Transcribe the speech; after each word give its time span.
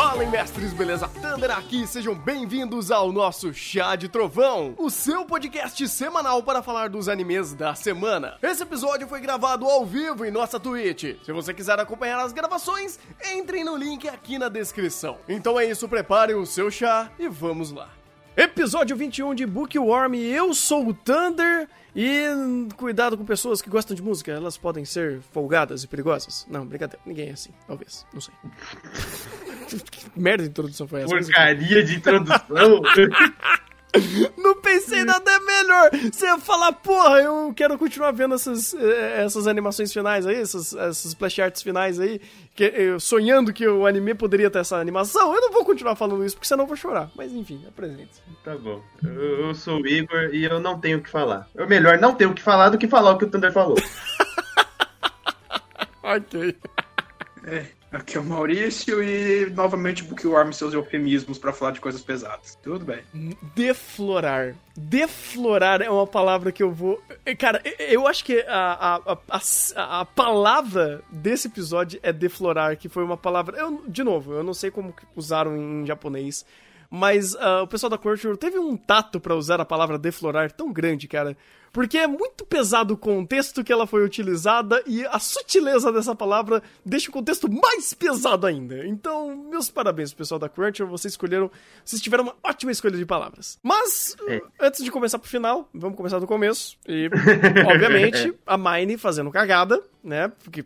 Fala, 0.00 0.24
mestres, 0.24 0.72
beleza? 0.72 1.06
Thunder 1.08 1.50
aqui, 1.50 1.86
sejam 1.86 2.14
bem-vindos 2.14 2.90
ao 2.90 3.12
nosso 3.12 3.52
Chá 3.52 3.96
de 3.96 4.08
Trovão, 4.08 4.74
o 4.78 4.88
seu 4.88 5.26
podcast 5.26 5.86
semanal 5.88 6.42
para 6.42 6.62
falar 6.62 6.88
dos 6.88 7.06
animes 7.06 7.52
da 7.52 7.74
semana. 7.74 8.38
Esse 8.42 8.62
episódio 8.62 9.06
foi 9.06 9.20
gravado 9.20 9.66
ao 9.66 9.84
vivo 9.84 10.24
em 10.24 10.30
nossa 10.30 10.58
Twitch. 10.58 11.22
Se 11.22 11.32
você 11.32 11.52
quiser 11.52 11.78
acompanhar 11.78 12.18
as 12.18 12.32
gravações, 12.32 12.98
entrem 13.34 13.62
no 13.62 13.76
link 13.76 14.08
aqui 14.08 14.38
na 14.38 14.48
descrição. 14.48 15.18
Então 15.28 15.60
é 15.60 15.66
isso, 15.66 15.86
preparem 15.86 16.34
o 16.34 16.46
seu 16.46 16.70
chá 16.70 17.10
e 17.18 17.28
vamos 17.28 17.70
lá. 17.70 17.90
Episódio 18.34 18.96
21 18.96 19.34
de 19.34 19.44
Bookworm, 19.44 20.14
eu 20.14 20.54
sou 20.54 20.88
o 20.88 20.94
Thunder 20.94 21.68
e 21.94 22.24
cuidado 22.76 23.16
com 23.16 23.24
pessoas 23.24 23.60
que 23.60 23.70
gostam 23.70 23.94
de 23.94 24.02
música, 24.02 24.32
elas 24.32 24.56
podem 24.56 24.84
ser 24.84 25.20
folgadas 25.32 25.82
e 25.82 25.88
perigosas. 25.88 26.46
Não, 26.48 26.66
brincadeira, 26.66 27.00
ninguém 27.04 27.28
é 27.28 27.32
assim, 27.32 27.50
talvez, 27.66 28.06
não 28.12 28.20
sei. 28.20 28.34
que 29.90 30.20
merda 30.20 30.44
de 30.44 30.50
introdução 30.50 30.86
foi 30.88 31.02
essa? 31.02 31.14
Porcaria 31.14 31.82
de 31.82 31.96
introdução! 31.96 32.82
Não 34.36 34.60
pensei 34.60 35.04
nada 35.04 35.40
melhor. 35.40 35.90
Você 36.12 36.26
ia 36.26 36.38
falar, 36.38 36.72
porra, 36.72 37.20
eu 37.20 37.52
quero 37.54 37.76
continuar 37.78 38.12
vendo 38.12 38.34
essas, 38.34 38.74
eh, 38.74 39.22
essas 39.24 39.46
animações 39.46 39.92
finais 39.92 40.26
aí, 40.26 40.36
essas, 40.36 40.74
essas 40.74 41.06
splash 41.06 41.40
arts 41.40 41.62
finais 41.62 41.98
aí, 41.98 42.20
que, 42.54 42.64
eu, 42.64 43.00
sonhando 43.00 43.52
que 43.52 43.66
o 43.66 43.86
anime 43.86 44.14
poderia 44.14 44.50
ter 44.50 44.60
essa 44.60 44.76
animação. 44.76 45.34
Eu 45.34 45.40
não 45.40 45.52
vou 45.52 45.64
continuar 45.64 45.96
falando 45.96 46.24
isso, 46.24 46.36
porque 46.36 46.48
senão 46.48 46.64
eu 46.64 46.68
vou 46.68 46.76
chorar. 46.76 47.10
Mas 47.16 47.32
enfim, 47.32 47.64
apresente. 47.66 48.22
Tá 48.44 48.56
bom. 48.56 48.82
Eu, 49.02 49.46
eu 49.46 49.54
sou 49.54 49.80
o 49.80 49.86
Igor 49.86 50.30
e 50.32 50.44
eu 50.44 50.60
não 50.60 50.78
tenho 50.78 50.98
o 50.98 51.02
que 51.02 51.10
falar. 51.10 51.48
É 51.56 51.66
melhor 51.66 51.98
não 51.98 52.14
ter 52.14 52.26
o 52.26 52.34
que 52.34 52.42
falar 52.42 52.68
do 52.68 52.78
que 52.78 52.88
falar 52.88 53.12
o 53.12 53.18
que 53.18 53.24
o 53.24 53.30
Thunder 53.30 53.52
falou. 53.52 53.76
ok. 56.02 56.56
É. 57.44 57.79
Aqui 57.92 58.16
é 58.16 58.20
o 58.20 58.24
Maurício 58.24 59.02
e 59.02 59.50
novamente 59.50 60.04
Bookworm 60.04 60.52
seus 60.52 60.72
eufemismos 60.72 61.38
para 61.38 61.52
falar 61.52 61.72
de 61.72 61.80
coisas 61.80 62.00
pesadas. 62.00 62.56
Tudo 62.62 62.84
bem. 62.84 63.00
Deflorar. 63.56 64.54
Deflorar 64.76 65.82
é 65.82 65.90
uma 65.90 66.06
palavra 66.06 66.52
que 66.52 66.62
eu 66.62 66.70
vou. 66.70 67.02
Cara, 67.36 67.60
eu 67.80 68.06
acho 68.06 68.24
que 68.24 68.40
a, 68.46 69.00
a, 69.06 69.18
a, 69.28 70.00
a 70.00 70.04
palavra 70.04 71.02
desse 71.10 71.48
episódio 71.48 71.98
é 72.00 72.12
deflorar, 72.12 72.76
que 72.76 72.88
foi 72.88 73.02
uma 73.02 73.16
palavra. 73.16 73.58
Eu, 73.58 73.82
de 73.88 74.04
novo, 74.04 74.34
eu 74.34 74.44
não 74.44 74.54
sei 74.54 74.70
como 74.70 74.94
usaram 75.16 75.56
em 75.56 75.84
japonês. 75.84 76.46
Mas 76.88 77.34
uh, 77.34 77.62
o 77.62 77.68
pessoal 77.68 77.90
da 77.90 77.98
Crunchyroll 77.98 78.36
teve 78.36 78.58
um 78.58 78.76
tato 78.76 79.20
para 79.20 79.34
usar 79.34 79.60
a 79.60 79.64
palavra 79.64 79.96
deflorar 79.96 80.50
tão 80.50 80.72
grande, 80.72 81.06
cara. 81.06 81.36
Porque 81.72 81.98
é 81.98 82.06
muito 82.06 82.44
pesado 82.44 82.94
o 82.94 82.96
contexto 82.96 83.62
que 83.62 83.72
ela 83.72 83.86
foi 83.86 84.04
utilizada 84.04 84.82
e 84.86 85.04
a 85.06 85.18
sutileza 85.18 85.92
dessa 85.92 86.14
palavra 86.14 86.62
deixa 86.84 87.10
o 87.10 87.12
contexto 87.12 87.50
mais 87.50 87.94
pesado 87.94 88.46
ainda. 88.46 88.86
Então, 88.86 89.36
meus 89.48 89.70
parabéns, 89.70 90.12
pessoal 90.12 90.38
da 90.38 90.48
Crunchyroll, 90.48 90.90
vocês 90.90 91.12
escolheram, 91.12 91.50
vocês 91.84 92.02
tiveram 92.02 92.24
uma 92.24 92.34
ótima 92.42 92.72
escolha 92.72 92.96
de 92.96 93.06
palavras. 93.06 93.58
Mas, 93.62 94.16
é. 94.26 94.40
antes 94.58 94.84
de 94.84 94.90
começar 94.90 95.18
pro 95.18 95.28
final, 95.28 95.68
vamos 95.72 95.96
começar 95.96 96.18
do 96.18 96.26
começo. 96.26 96.76
E, 96.86 97.08
obviamente, 97.66 98.34
a 98.46 98.58
Mine 98.58 98.96
fazendo 98.96 99.30
cagada, 99.30 99.82
né? 100.02 100.32
Porque 100.42 100.64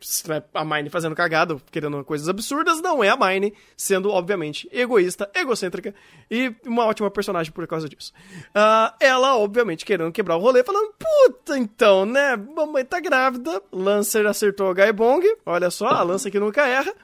a 0.54 0.64
Mine 0.64 0.90
fazendo 0.90 1.14
cagada, 1.14 1.56
querendo 1.70 2.02
coisas 2.04 2.28
absurdas, 2.28 2.80
não 2.80 3.02
é 3.02 3.08
a 3.08 3.16
Mine 3.16 3.54
sendo, 3.76 4.10
obviamente, 4.10 4.68
egoísta, 4.72 5.30
egocêntrica 5.34 5.94
e 6.30 6.54
uma 6.64 6.84
ótima 6.86 7.10
personagem 7.10 7.52
por 7.52 7.66
causa 7.66 7.88
disso. 7.88 8.12
Uh, 8.48 8.94
ela, 9.00 9.36
obviamente, 9.36 9.84
querendo 9.84 10.12
quebrar 10.12 10.36
o 10.36 10.40
rolê, 10.40 10.62
falando 10.62 10.92
puta, 10.98 11.58
então, 11.58 12.04
né? 12.04 12.36
Mamãe 12.36 12.84
tá 12.84 13.00
grávida. 13.00 13.62
Lancer 13.72 14.26
acertou 14.26 14.70
o 14.70 14.74
Gaibong. 14.74 15.24
Olha 15.44 15.70
só, 15.70 15.86
a 15.86 16.02
lança 16.02 16.30
que 16.30 16.40
nunca 16.40 16.66
erra. 16.66 16.94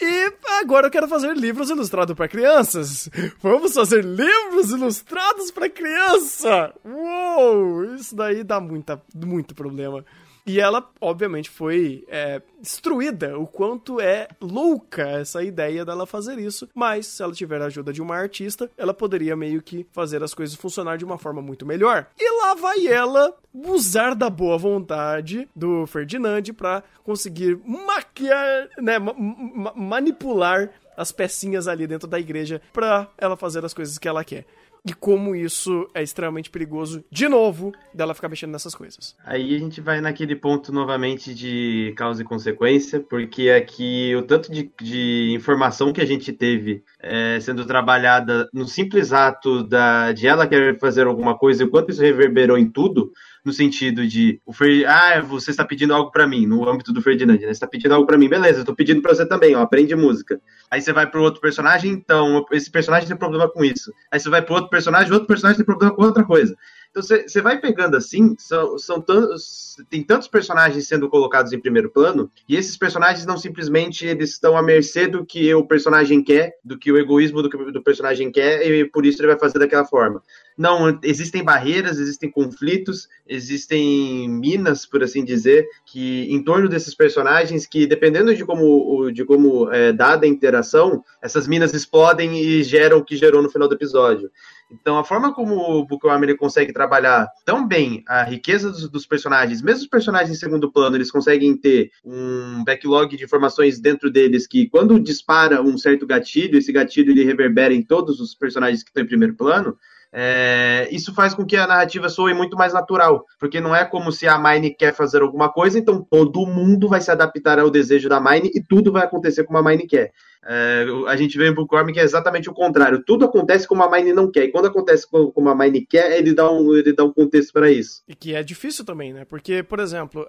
E 0.00 0.32
agora 0.60 0.88
eu 0.88 0.90
quero 0.90 1.08
fazer 1.08 1.34
livros 1.34 1.70
ilustrados 1.70 2.14
para 2.14 2.28
crianças. 2.28 3.08
Vamos 3.40 3.72
fazer 3.72 4.04
livros 4.04 4.70
ilustrados 4.70 5.50
para 5.50 5.70
criança. 5.70 6.74
Uou, 6.84 7.94
isso 7.94 8.14
daí 8.14 8.44
dá 8.44 8.60
muita, 8.60 9.02
muito 9.14 9.54
problema. 9.54 10.04
E 10.46 10.60
ela, 10.60 10.88
obviamente, 11.00 11.50
foi 11.50 12.04
é, 12.06 12.40
destruída 12.60 13.36
o 13.36 13.48
quanto 13.48 14.00
é 14.00 14.28
louca 14.40 15.02
essa 15.02 15.42
ideia 15.42 15.84
dela 15.84 16.06
fazer 16.06 16.38
isso. 16.38 16.68
Mas, 16.72 17.06
se 17.06 17.22
ela 17.22 17.32
tiver 17.32 17.60
a 17.60 17.66
ajuda 17.66 17.92
de 17.92 18.00
uma 18.00 18.14
artista, 18.14 18.70
ela 18.78 18.94
poderia 18.94 19.34
meio 19.34 19.60
que 19.60 19.84
fazer 19.90 20.22
as 20.22 20.32
coisas 20.32 20.54
funcionar 20.54 20.98
de 20.98 21.04
uma 21.04 21.18
forma 21.18 21.42
muito 21.42 21.66
melhor. 21.66 22.06
E 22.16 22.40
lá 22.40 22.54
vai 22.54 22.86
ela 22.86 23.36
usar 23.52 24.14
da 24.14 24.30
boa 24.30 24.56
vontade 24.56 25.48
do 25.54 25.84
Ferdinand 25.86 26.44
para 26.56 26.84
conseguir 27.02 27.58
maquiar, 27.66 28.68
né, 28.78 28.98
ma 28.98 29.14
ma 29.16 29.72
manipular 29.74 30.70
as 30.96 31.12
pecinhas 31.12 31.66
ali 31.68 31.86
dentro 31.86 32.08
da 32.08 32.18
igreja 32.18 32.60
para 32.72 33.08
ela 33.18 33.36
fazer 33.36 33.64
as 33.64 33.74
coisas 33.74 33.98
que 33.98 34.08
ela 34.08 34.24
quer 34.24 34.46
e 34.86 34.94
como 34.94 35.34
isso 35.34 35.88
é 35.92 36.02
extremamente 36.02 36.48
perigoso, 36.48 37.04
de 37.10 37.28
novo, 37.28 37.72
dela 37.92 38.14
ficar 38.14 38.28
mexendo 38.28 38.52
nessas 38.52 38.74
coisas. 38.74 39.16
Aí 39.24 39.56
a 39.56 39.58
gente 39.58 39.80
vai 39.80 40.00
naquele 40.00 40.36
ponto 40.36 40.72
novamente 40.72 41.34
de 41.34 41.92
causa 41.96 42.22
e 42.22 42.24
consequência, 42.24 43.00
porque 43.00 43.50
aqui 43.50 44.14
o 44.14 44.22
tanto 44.22 44.50
de, 44.50 44.70
de 44.80 45.32
informação 45.34 45.92
que 45.92 46.00
a 46.00 46.06
gente 46.06 46.32
teve 46.32 46.84
é, 47.00 47.40
sendo 47.40 47.66
trabalhada 47.66 48.48
no 48.52 48.66
simples 48.66 49.12
ato 49.12 49.64
da, 49.64 50.12
de 50.12 50.28
ela 50.28 50.46
querer 50.46 50.78
fazer 50.78 51.06
alguma 51.06 51.36
coisa, 51.36 51.66
quanto 51.66 51.90
isso 51.90 52.00
reverberou 52.00 52.56
em 52.56 52.70
tudo, 52.70 53.12
no 53.46 53.52
sentido 53.52 54.04
de 54.04 54.40
o 54.44 54.52
ah, 54.88 55.20
você 55.20 55.52
está 55.52 55.64
pedindo 55.64 55.94
algo 55.94 56.10
para 56.10 56.26
mim, 56.26 56.46
no 56.46 56.68
âmbito 56.68 56.92
do 56.92 57.00
Ferdinand, 57.00 57.38
né? 57.38 57.46
Você 57.46 57.50
está 57.52 57.66
pedindo 57.68 57.94
algo 57.94 58.04
para 58.04 58.18
mim, 58.18 58.28
beleza, 58.28 58.60
eu 58.60 58.64
tô 58.64 58.74
pedindo 58.74 59.00
para 59.00 59.14
você 59.14 59.24
também, 59.24 59.54
ó, 59.54 59.62
aprende 59.62 59.94
música. 59.94 60.40
Aí 60.68 60.80
você 60.80 60.92
vai 60.92 61.08
pro 61.08 61.22
outro 61.22 61.40
personagem, 61.40 61.92
então, 61.92 62.44
esse 62.50 62.68
personagem 62.68 63.06
tem 63.06 63.16
problema 63.16 63.48
com 63.48 63.64
isso. 63.64 63.92
Aí 64.10 64.18
você 64.18 64.28
vai 64.28 64.42
pro 64.42 64.56
outro 64.56 64.68
personagem, 64.68 65.12
outro 65.12 65.28
personagem 65.28 65.58
tem 65.58 65.64
problema 65.64 65.94
com 65.94 66.02
outra 66.02 66.24
coisa. 66.24 66.56
Então 66.90 67.02
você 67.02 67.42
vai 67.42 67.60
pegando 67.60 67.96
assim, 67.96 68.34
são, 68.38 68.78
são 68.78 69.00
tantos, 69.00 69.76
tem 69.90 70.02
tantos 70.02 70.26
personagens 70.26 70.88
sendo 70.88 71.08
colocados 71.10 71.52
em 71.52 71.60
primeiro 71.60 71.90
plano, 71.90 72.30
e 72.48 72.56
esses 72.56 72.76
personagens 72.76 73.26
não 73.26 73.36
simplesmente 73.36 74.06
eles 74.06 74.30
estão 74.30 74.56
à 74.56 74.62
mercê 74.62 75.06
do 75.06 75.24
que 75.24 75.54
o 75.54 75.66
personagem 75.66 76.24
quer, 76.24 76.54
do 76.64 76.78
que 76.78 76.90
o 76.90 76.98
egoísmo 76.98 77.42
do 77.42 77.50
que 77.50 77.56
o 77.56 77.82
personagem 77.82 78.32
quer, 78.32 78.66
e 78.66 78.86
por 78.86 79.06
isso 79.06 79.20
ele 79.20 79.28
vai 79.28 79.38
fazer 79.38 79.58
daquela 79.58 79.84
forma. 79.84 80.22
Não, 80.56 80.98
existem 81.02 81.44
barreiras, 81.44 81.98
existem 81.98 82.30
conflitos, 82.30 83.08
existem 83.26 84.28
minas, 84.28 84.86
por 84.86 85.02
assim 85.02 85.22
dizer, 85.22 85.68
que 85.84 86.32
em 86.32 86.42
torno 86.42 86.68
desses 86.68 86.94
personagens, 86.94 87.66
que 87.66 87.86
dependendo 87.86 88.34
de 88.34 88.44
como, 88.44 89.10
de 89.10 89.24
como 89.24 89.70
é 89.70 89.92
dada 89.92 90.24
a 90.24 90.28
interação, 90.28 91.04
essas 91.20 91.46
minas 91.46 91.74
explodem 91.74 92.38
e 92.38 92.62
geram 92.62 92.98
o 92.98 93.04
que 93.04 93.16
gerou 93.16 93.42
no 93.42 93.50
final 93.50 93.68
do 93.68 93.74
episódio. 93.74 94.30
Então, 94.70 94.98
a 94.98 95.04
forma 95.04 95.32
como 95.32 95.54
o 95.54 95.86
ele 96.22 96.36
consegue 96.36 96.72
trabalhar 96.72 97.28
tão 97.44 97.66
bem 97.66 98.02
a 98.08 98.24
riqueza 98.24 98.70
dos, 98.70 98.88
dos, 98.88 99.06
personagens, 99.06 99.62
mesmo 99.62 99.82
os 99.82 99.88
personagens 99.88 100.30
em 100.30 100.40
segundo 100.40 100.72
plano, 100.72 100.96
eles 100.96 101.10
conseguem 101.10 101.56
ter 101.56 101.90
um 102.04 102.64
backlog 102.64 103.16
de 103.16 103.24
informações 103.24 103.78
dentro 103.78 104.10
deles 104.10 104.46
que, 104.46 104.68
quando 104.68 104.98
dispara 104.98 105.62
um 105.62 105.78
certo 105.78 106.06
gatilho, 106.06 106.58
esse 106.58 106.72
gatilho 106.72 107.12
ele 107.12 107.24
reverbera 107.24 107.72
em 107.72 107.82
todos 107.82 108.18
os 108.20 108.34
personagens 108.34 108.82
que 108.82 108.90
estão 108.90 109.04
em 109.04 109.06
primeiro 109.06 109.34
plano. 109.34 109.78
É, 110.18 110.88
isso 110.90 111.12
faz 111.12 111.34
com 111.34 111.44
que 111.44 111.58
a 111.58 111.66
narrativa 111.66 112.08
soe 112.08 112.32
muito 112.32 112.56
mais 112.56 112.72
natural, 112.72 113.26
porque 113.38 113.60
não 113.60 113.76
é 113.76 113.84
como 113.84 114.10
se 114.10 114.26
a 114.26 114.38
Mine 114.38 114.70
quer 114.70 114.94
fazer 114.94 115.20
alguma 115.20 115.52
coisa, 115.52 115.78
então 115.78 116.02
todo 116.02 116.46
mundo 116.46 116.88
vai 116.88 117.02
se 117.02 117.10
adaptar 117.10 117.58
ao 117.58 117.68
desejo 117.68 118.08
da 118.08 118.18
Mine 118.18 118.50
e 118.54 118.62
tudo 118.62 118.90
vai 118.90 119.04
acontecer 119.04 119.44
como 119.44 119.58
a 119.58 119.62
Mine 119.62 119.86
quer. 119.86 120.12
É, 120.48 120.86
a 121.08 121.16
gente 121.16 121.36
vê 121.36 121.48
em 121.48 121.52
Bookworm 121.52 121.92
que 121.92 121.98
é 121.98 122.04
exatamente 122.04 122.48
o 122.48 122.54
contrário. 122.54 123.02
Tudo 123.04 123.24
acontece 123.24 123.66
como 123.66 123.82
a 123.82 123.90
Mine 123.90 124.12
não 124.12 124.30
quer. 124.30 124.44
E 124.44 124.52
quando 124.52 124.66
acontece 124.66 125.06
como 125.10 125.48
a 125.48 125.54
Mine 125.54 125.84
quer, 125.84 126.16
ele 126.16 126.32
dá 126.32 126.50
um, 126.50 126.74
ele 126.74 126.92
dá 126.92 127.04
um 127.04 127.12
contexto 127.12 127.52
para 127.52 127.70
isso. 127.70 128.02
E 128.06 128.14
que 128.14 128.34
é 128.34 128.42
difícil 128.42 128.84
também, 128.84 129.12
né? 129.12 129.24
Porque, 129.24 129.62
por 129.62 129.80
exemplo, 129.80 130.26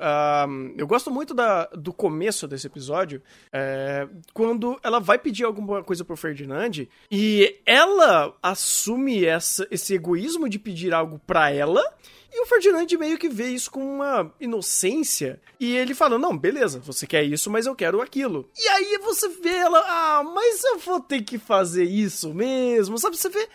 eu 0.77 0.87
gosto 0.87 1.11
muito 1.11 1.33
da, 1.33 1.65
do 1.67 1.93
começo 1.93 2.47
desse 2.47 2.67
episódio, 2.67 3.21
é, 3.53 4.07
quando 4.33 4.79
ela 4.83 4.99
vai 4.99 5.19
pedir 5.19 5.43
alguma 5.43 5.83
coisa 5.83 6.03
pro 6.03 6.17
Ferdinand 6.17 6.87
e 7.11 7.55
ela 7.65 8.33
assume 8.41 9.25
essa, 9.25 9.67
esse 9.69 9.93
egoísmo 9.93 10.49
de 10.49 10.57
pedir 10.57 10.93
algo 10.93 11.19
para 11.25 11.51
ela 11.51 11.83
e 12.31 12.41
o 12.41 12.45
Ferdinand 12.45 12.87
meio 12.99 13.17
que 13.17 13.29
vê 13.29 13.49
isso 13.49 13.71
com 13.71 13.95
uma 13.95 14.31
inocência. 14.39 15.39
E 15.59 15.75
ele 15.75 15.93
fala: 15.93 16.17
Não, 16.17 16.37
beleza, 16.37 16.79
você 16.79 17.07
quer 17.07 17.23
isso, 17.23 17.49
mas 17.49 17.65
eu 17.65 17.75
quero 17.75 18.01
aquilo. 18.01 18.49
E 18.57 18.67
aí 18.67 18.97
você 18.99 19.29
vê 19.29 19.55
ela: 19.55 19.79
Ah, 19.79 20.23
mas 20.23 20.63
eu 20.63 20.77
vou 20.79 20.99
ter 20.99 21.21
que 21.21 21.37
fazer 21.37 21.85
isso 21.85 22.33
mesmo. 22.33 22.97
Sabe, 22.97 23.17
você 23.17 23.29
vê 23.29 23.47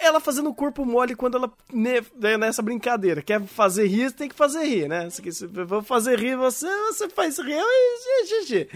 ela 0.00 0.20
fazendo 0.20 0.50
o 0.50 0.54
corpo 0.54 0.84
mole 0.84 1.14
quando 1.14 1.36
ela 1.36 1.52
né, 1.72 2.00
é 2.22 2.36
nessa 2.36 2.62
brincadeira. 2.62 3.22
Quer 3.22 3.40
fazer 3.42 3.86
rir, 3.86 4.12
tem 4.12 4.28
que 4.28 4.34
fazer 4.34 4.64
rir, 4.64 4.88
né? 4.88 5.08
Se 5.10 5.46
vou 5.46 5.82
fazer 5.82 6.18
rir 6.18 6.36
você, 6.36 6.66
você 6.86 7.08
faz 7.08 7.38
rir. 7.38 7.54
E, 7.54 8.66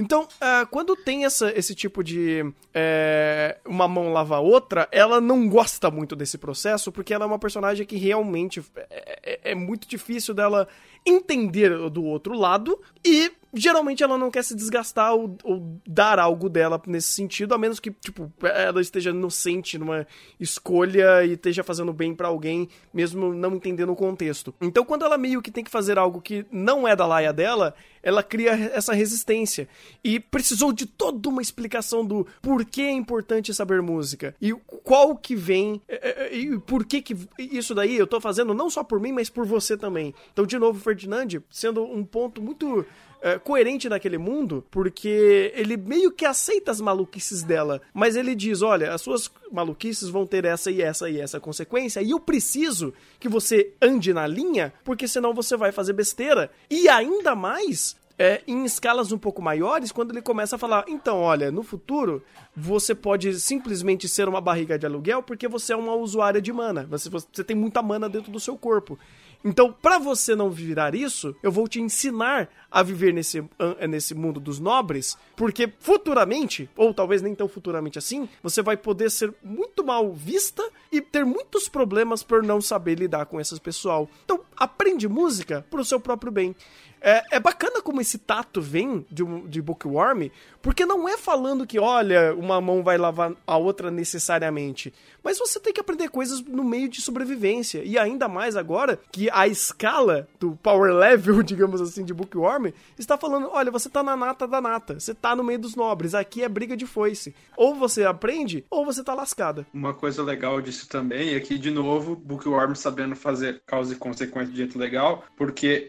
então, 0.00 0.22
uh, 0.22 0.66
quando 0.70 0.96
tem 0.96 1.26
essa, 1.26 1.52
esse 1.52 1.74
tipo 1.74 2.02
de 2.02 2.42
é, 2.72 3.58
uma 3.66 3.86
mão 3.86 4.14
lava 4.14 4.36
a 4.36 4.40
outra, 4.40 4.88
ela 4.90 5.20
não 5.20 5.46
gosta 5.46 5.90
muito 5.90 6.16
desse 6.16 6.38
processo, 6.38 6.90
porque 6.90 7.12
ela 7.12 7.24
é 7.24 7.26
uma 7.26 7.38
personagem 7.38 7.84
que 7.84 7.96
realmente 7.96 8.64
é, 8.76 9.20
é, 9.22 9.52
é 9.52 9.54
muito 9.54 9.86
difícil 9.86 10.32
dela 10.32 10.66
entender 11.04 11.90
do 11.90 12.02
outro 12.02 12.34
lado 12.34 12.80
e 13.04 13.30
geralmente 13.52 14.02
ela 14.02 14.16
não 14.16 14.30
quer 14.30 14.44
se 14.44 14.54
desgastar 14.54 15.14
ou, 15.14 15.36
ou, 15.42 15.80
dar 15.86 16.18
algo 16.18 16.48
dela 16.48 16.80
nesse 16.86 17.12
sentido, 17.12 17.54
a 17.54 17.58
menos 17.58 17.80
que, 17.80 17.90
tipo, 17.90 18.32
ela 18.42 18.80
esteja 18.80 19.10
inocente 19.10 19.78
numa 19.78 20.06
escolha 20.38 21.24
e 21.24 21.32
esteja 21.32 21.62
fazendo 21.62 21.92
bem 21.92 22.14
para 22.14 22.28
alguém, 22.28 22.68
mesmo 22.92 23.32
não 23.34 23.54
entendendo 23.54 23.92
o 23.92 23.96
contexto. 23.96 24.54
Então, 24.60 24.84
quando 24.84 25.04
ela 25.04 25.18
meio 25.18 25.42
que 25.42 25.50
tem 25.50 25.64
que 25.64 25.70
fazer 25.70 25.98
algo 25.98 26.20
que 26.20 26.46
não 26.50 26.86
é 26.86 26.94
da 26.94 27.06
laia 27.06 27.32
dela, 27.32 27.74
ela 28.02 28.22
cria 28.22 28.52
essa 28.72 28.94
resistência. 28.94 29.68
E 30.02 30.18
precisou 30.18 30.72
de 30.72 30.86
toda 30.86 31.28
uma 31.28 31.42
explicação 31.42 32.04
do 32.04 32.26
porquê 32.40 32.82
é 32.82 32.92
importante 32.92 33.52
saber 33.52 33.82
música. 33.82 34.34
E 34.40 34.52
qual 34.52 35.16
que 35.16 35.34
vem. 35.36 35.80
É, 35.88 36.26
é, 36.26 36.34
e 36.34 36.58
por 36.58 36.84
que 36.84 37.02
que 37.02 37.16
isso 37.38 37.74
daí 37.74 37.96
eu 37.96 38.06
tô 38.06 38.20
fazendo 38.20 38.54
não 38.54 38.70
só 38.70 38.82
por 38.82 39.00
mim, 39.00 39.12
mas 39.12 39.28
por 39.28 39.46
você 39.46 39.76
também. 39.76 40.14
Então, 40.32 40.46
de 40.46 40.58
novo, 40.58 40.80
Ferdinand 40.80 41.42
sendo 41.50 41.84
um 41.84 42.04
ponto 42.04 42.40
muito 42.40 42.84
é, 43.22 43.38
coerente 43.38 43.88
naquele 43.88 44.18
mundo, 44.18 44.64
porque 44.70 45.52
ele 45.54 45.76
meio 45.76 46.10
que 46.10 46.24
aceita 46.24 46.70
as 46.70 46.80
maluquices 46.80 47.42
dela, 47.42 47.80
mas 47.92 48.16
ele 48.16 48.34
diz: 48.34 48.62
olha, 48.62 48.92
as 48.92 49.02
suas 49.02 49.30
maluquices 49.52 50.08
vão 50.08 50.26
ter 50.26 50.44
essa 50.44 50.70
e 50.70 50.80
essa 50.80 51.08
e 51.08 51.20
essa 51.20 51.40
consequência, 51.40 52.00
e 52.00 52.10
eu 52.10 52.20
preciso 52.20 52.92
que 53.18 53.28
você 53.28 53.72
ande 53.80 54.12
na 54.12 54.26
linha, 54.26 54.72
porque 54.84 55.06
senão 55.06 55.34
você 55.34 55.56
vai 55.56 55.72
fazer 55.72 55.92
besteira. 55.92 56.50
E 56.70 56.88
ainda 56.88 57.34
mais 57.34 57.96
é, 58.20 58.42
em 58.46 58.66
escalas 58.66 59.12
um 59.12 59.18
pouco 59.18 59.40
maiores, 59.40 59.90
quando 59.90 60.10
ele 60.10 60.20
começa 60.20 60.56
a 60.56 60.58
falar: 60.58 60.84
então, 60.86 61.20
olha, 61.20 61.50
no 61.50 61.62
futuro 61.62 62.22
você 62.54 62.94
pode 62.94 63.40
simplesmente 63.40 64.06
ser 64.08 64.28
uma 64.28 64.42
barriga 64.42 64.78
de 64.78 64.84
aluguel 64.84 65.22
porque 65.22 65.48
você 65.48 65.72
é 65.72 65.76
uma 65.76 65.94
usuária 65.94 66.42
de 66.42 66.52
mana. 66.52 66.86
Você, 66.90 67.08
você 67.08 67.42
tem 67.42 67.56
muita 67.56 67.82
mana 67.82 68.10
dentro 68.10 68.30
do 68.30 68.38
seu 68.38 68.58
corpo. 68.58 68.98
Então, 69.44 69.72
para 69.72 69.98
você 69.98 70.34
não 70.34 70.50
virar 70.50 70.94
isso, 70.94 71.34
eu 71.42 71.50
vou 71.50 71.66
te 71.66 71.80
ensinar 71.80 72.48
a 72.70 72.82
viver 72.82 73.12
nesse, 73.12 73.42
nesse 73.88 74.14
mundo 74.14 74.38
dos 74.38 74.60
nobres, 74.60 75.16
porque 75.34 75.72
futuramente, 75.80 76.68
ou 76.76 76.94
talvez 76.94 77.20
nem 77.22 77.34
tão 77.34 77.48
futuramente 77.48 77.98
assim, 77.98 78.28
você 78.42 78.62
vai 78.62 78.76
poder 78.76 79.10
ser 79.10 79.34
muito 79.42 79.84
mal 79.84 80.12
vista 80.12 80.62
e 80.92 81.00
ter 81.00 81.24
muitos 81.24 81.68
problemas 81.68 82.22
por 82.22 82.42
não 82.42 82.60
saber 82.60 82.98
lidar 82.98 83.26
com 83.26 83.40
essas 83.40 83.58
pessoal. 83.58 84.08
Então, 84.24 84.40
aprende 84.60 85.08
música 85.08 85.66
pro 85.70 85.84
seu 85.84 85.98
próprio 85.98 86.30
bem. 86.30 86.54
É, 87.00 87.22
é 87.32 87.40
bacana 87.40 87.80
como 87.80 88.00
esse 88.00 88.18
tato 88.18 88.60
vem 88.60 89.06
de, 89.10 89.24
de 89.48 89.62
Bookworm, 89.62 90.28
porque 90.60 90.84
não 90.84 91.08
é 91.08 91.16
falando 91.16 91.66
que, 91.66 91.78
olha, 91.78 92.34
uma 92.34 92.60
mão 92.60 92.82
vai 92.82 92.98
lavar 92.98 93.32
a 93.46 93.56
outra 93.56 93.90
necessariamente. 93.90 94.92
Mas 95.22 95.38
você 95.38 95.58
tem 95.58 95.72
que 95.72 95.80
aprender 95.80 96.08
coisas 96.08 96.42
no 96.42 96.62
meio 96.62 96.88
de 96.88 97.00
sobrevivência. 97.00 97.82
E 97.84 97.98
ainda 97.98 98.28
mais 98.28 98.56
agora 98.56 98.98
que 99.10 99.30
a 99.30 99.46
escala 99.46 100.28
do 100.38 100.52
power 100.62 100.92
level, 100.92 101.42
digamos 101.44 101.80
assim, 101.80 102.04
de 102.04 102.12
Bookworm 102.12 102.70
está 102.98 103.16
falando: 103.16 103.48
olha, 103.50 103.70
você 103.70 103.88
tá 103.88 104.02
na 104.02 104.16
nata 104.16 104.46
da 104.46 104.60
nata, 104.60 105.00
você 105.00 105.14
tá 105.14 105.34
no 105.34 105.44
meio 105.44 105.58
dos 105.58 105.74
nobres, 105.74 106.14
aqui 106.14 106.42
é 106.42 106.48
briga 106.48 106.76
de 106.76 106.86
foice. 106.86 107.34
Ou 107.56 107.74
você 107.74 108.04
aprende, 108.04 108.64
ou 108.70 108.84
você 108.84 109.02
tá 109.02 109.14
lascada. 109.14 109.66
Uma 109.72 109.94
coisa 109.94 110.22
legal 110.22 110.60
disso 110.60 110.88
também 110.88 111.34
é 111.34 111.40
que, 111.40 111.58
de 111.58 111.70
novo, 111.70 112.14
Bookworm 112.14 112.74
sabendo 112.74 113.16
fazer 113.16 113.62
causa 113.66 113.94
e 113.94 113.96
consequência 113.96 114.49
de 114.50 114.56
jeito 114.56 114.78
legal, 114.78 115.24
porque 115.36 115.88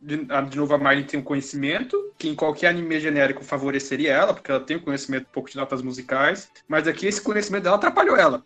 de, 0.00 0.16
uh, 0.16 0.46
de 0.48 0.56
novo 0.56 0.74
a 0.74 0.78
Miley 0.78 1.04
tem 1.04 1.20
um 1.20 1.22
conhecimento 1.22 1.96
que 2.18 2.28
em 2.28 2.34
qualquer 2.34 2.68
anime 2.68 3.00
genérico 3.00 3.42
favoreceria 3.42 4.12
ela, 4.12 4.34
porque 4.34 4.50
ela 4.50 4.60
tem 4.60 4.76
um 4.76 4.80
conhecimento 4.80 5.26
um 5.28 5.32
pouco 5.32 5.50
de 5.50 5.56
notas 5.56 5.80
musicais, 5.82 6.50
mas 6.68 6.86
aqui 6.86 7.06
esse 7.06 7.22
conhecimento 7.22 7.64
dela 7.64 7.76
atrapalhou 7.76 8.16
ela. 8.16 8.44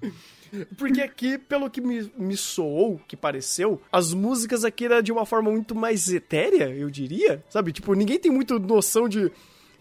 Porque 0.76 1.00
aqui, 1.00 1.38
pelo 1.38 1.70
que 1.70 1.80
me, 1.80 2.10
me 2.16 2.36
soou, 2.36 3.00
que 3.06 3.16
pareceu, 3.16 3.80
as 3.92 4.12
músicas 4.12 4.64
aqui 4.64 4.84
eram 4.84 5.00
de 5.00 5.12
uma 5.12 5.24
forma 5.24 5.50
muito 5.50 5.74
mais 5.74 6.12
etérea, 6.12 6.68
eu 6.74 6.90
diria. 6.90 7.42
Sabe? 7.48 7.72
Tipo, 7.72 7.94
ninguém 7.94 8.18
tem 8.18 8.32
muito 8.32 8.58
noção 8.58 9.08
de. 9.08 9.30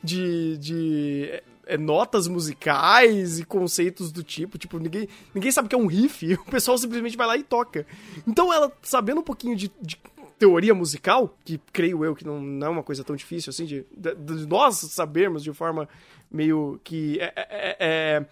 de. 0.03 0.57
de 0.57 1.43
é, 1.69 1.77
notas 1.77 2.27
musicais 2.27 3.39
e 3.39 3.45
conceitos 3.45 4.11
do 4.11 4.23
tipo. 4.23 4.57
Tipo, 4.57 4.79
ninguém, 4.79 5.07
ninguém 5.33 5.51
sabe 5.51 5.67
o 5.67 5.69
que 5.69 5.75
é 5.75 5.77
um 5.77 5.85
riff. 5.85 6.25
O 6.49 6.51
pessoal 6.51 6.77
simplesmente 6.77 7.15
vai 7.15 7.27
lá 7.27 7.37
e 7.37 7.43
toca. 7.43 7.85
Então 8.27 8.51
ela, 8.51 8.71
sabendo 8.81 9.21
um 9.21 9.23
pouquinho 9.23 9.55
de, 9.55 9.71
de 9.81 9.97
teoria 10.39 10.73
musical, 10.73 11.37
que 11.45 11.59
creio 11.71 12.03
eu 12.03 12.15
que 12.15 12.25
não, 12.25 12.41
não 12.41 12.67
é 12.67 12.69
uma 12.69 12.83
coisa 12.83 13.03
tão 13.03 13.15
difícil 13.15 13.51
assim, 13.51 13.65
de, 13.65 13.85
de, 13.95 14.47
nós 14.47 14.77
sabermos 14.77 15.43
de 15.43 15.53
forma 15.53 15.87
meio 16.31 16.79
que 16.83 17.19
é, 17.19 17.33
é, 17.35 17.77
é, 17.79 18.25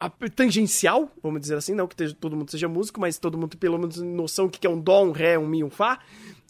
é 0.00 0.28
tangencial, 0.30 1.10
vamos 1.22 1.42
dizer 1.42 1.56
assim, 1.56 1.74
não 1.74 1.86
que 1.86 2.14
todo 2.14 2.36
mundo 2.36 2.50
seja 2.50 2.66
músico, 2.66 3.00
mas 3.00 3.18
todo 3.18 3.36
mundo 3.36 3.50
tem 3.50 3.58
pelo 3.58 3.78
menos 3.78 3.98
noção 3.98 4.46
do 4.46 4.58
que 4.58 4.66
é 4.66 4.70
um 4.70 4.80
dó, 4.80 5.04
um 5.04 5.12
ré, 5.12 5.38
um 5.38 5.46
mi, 5.46 5.62
um 5.62 5.70
fá. 5.70 6.00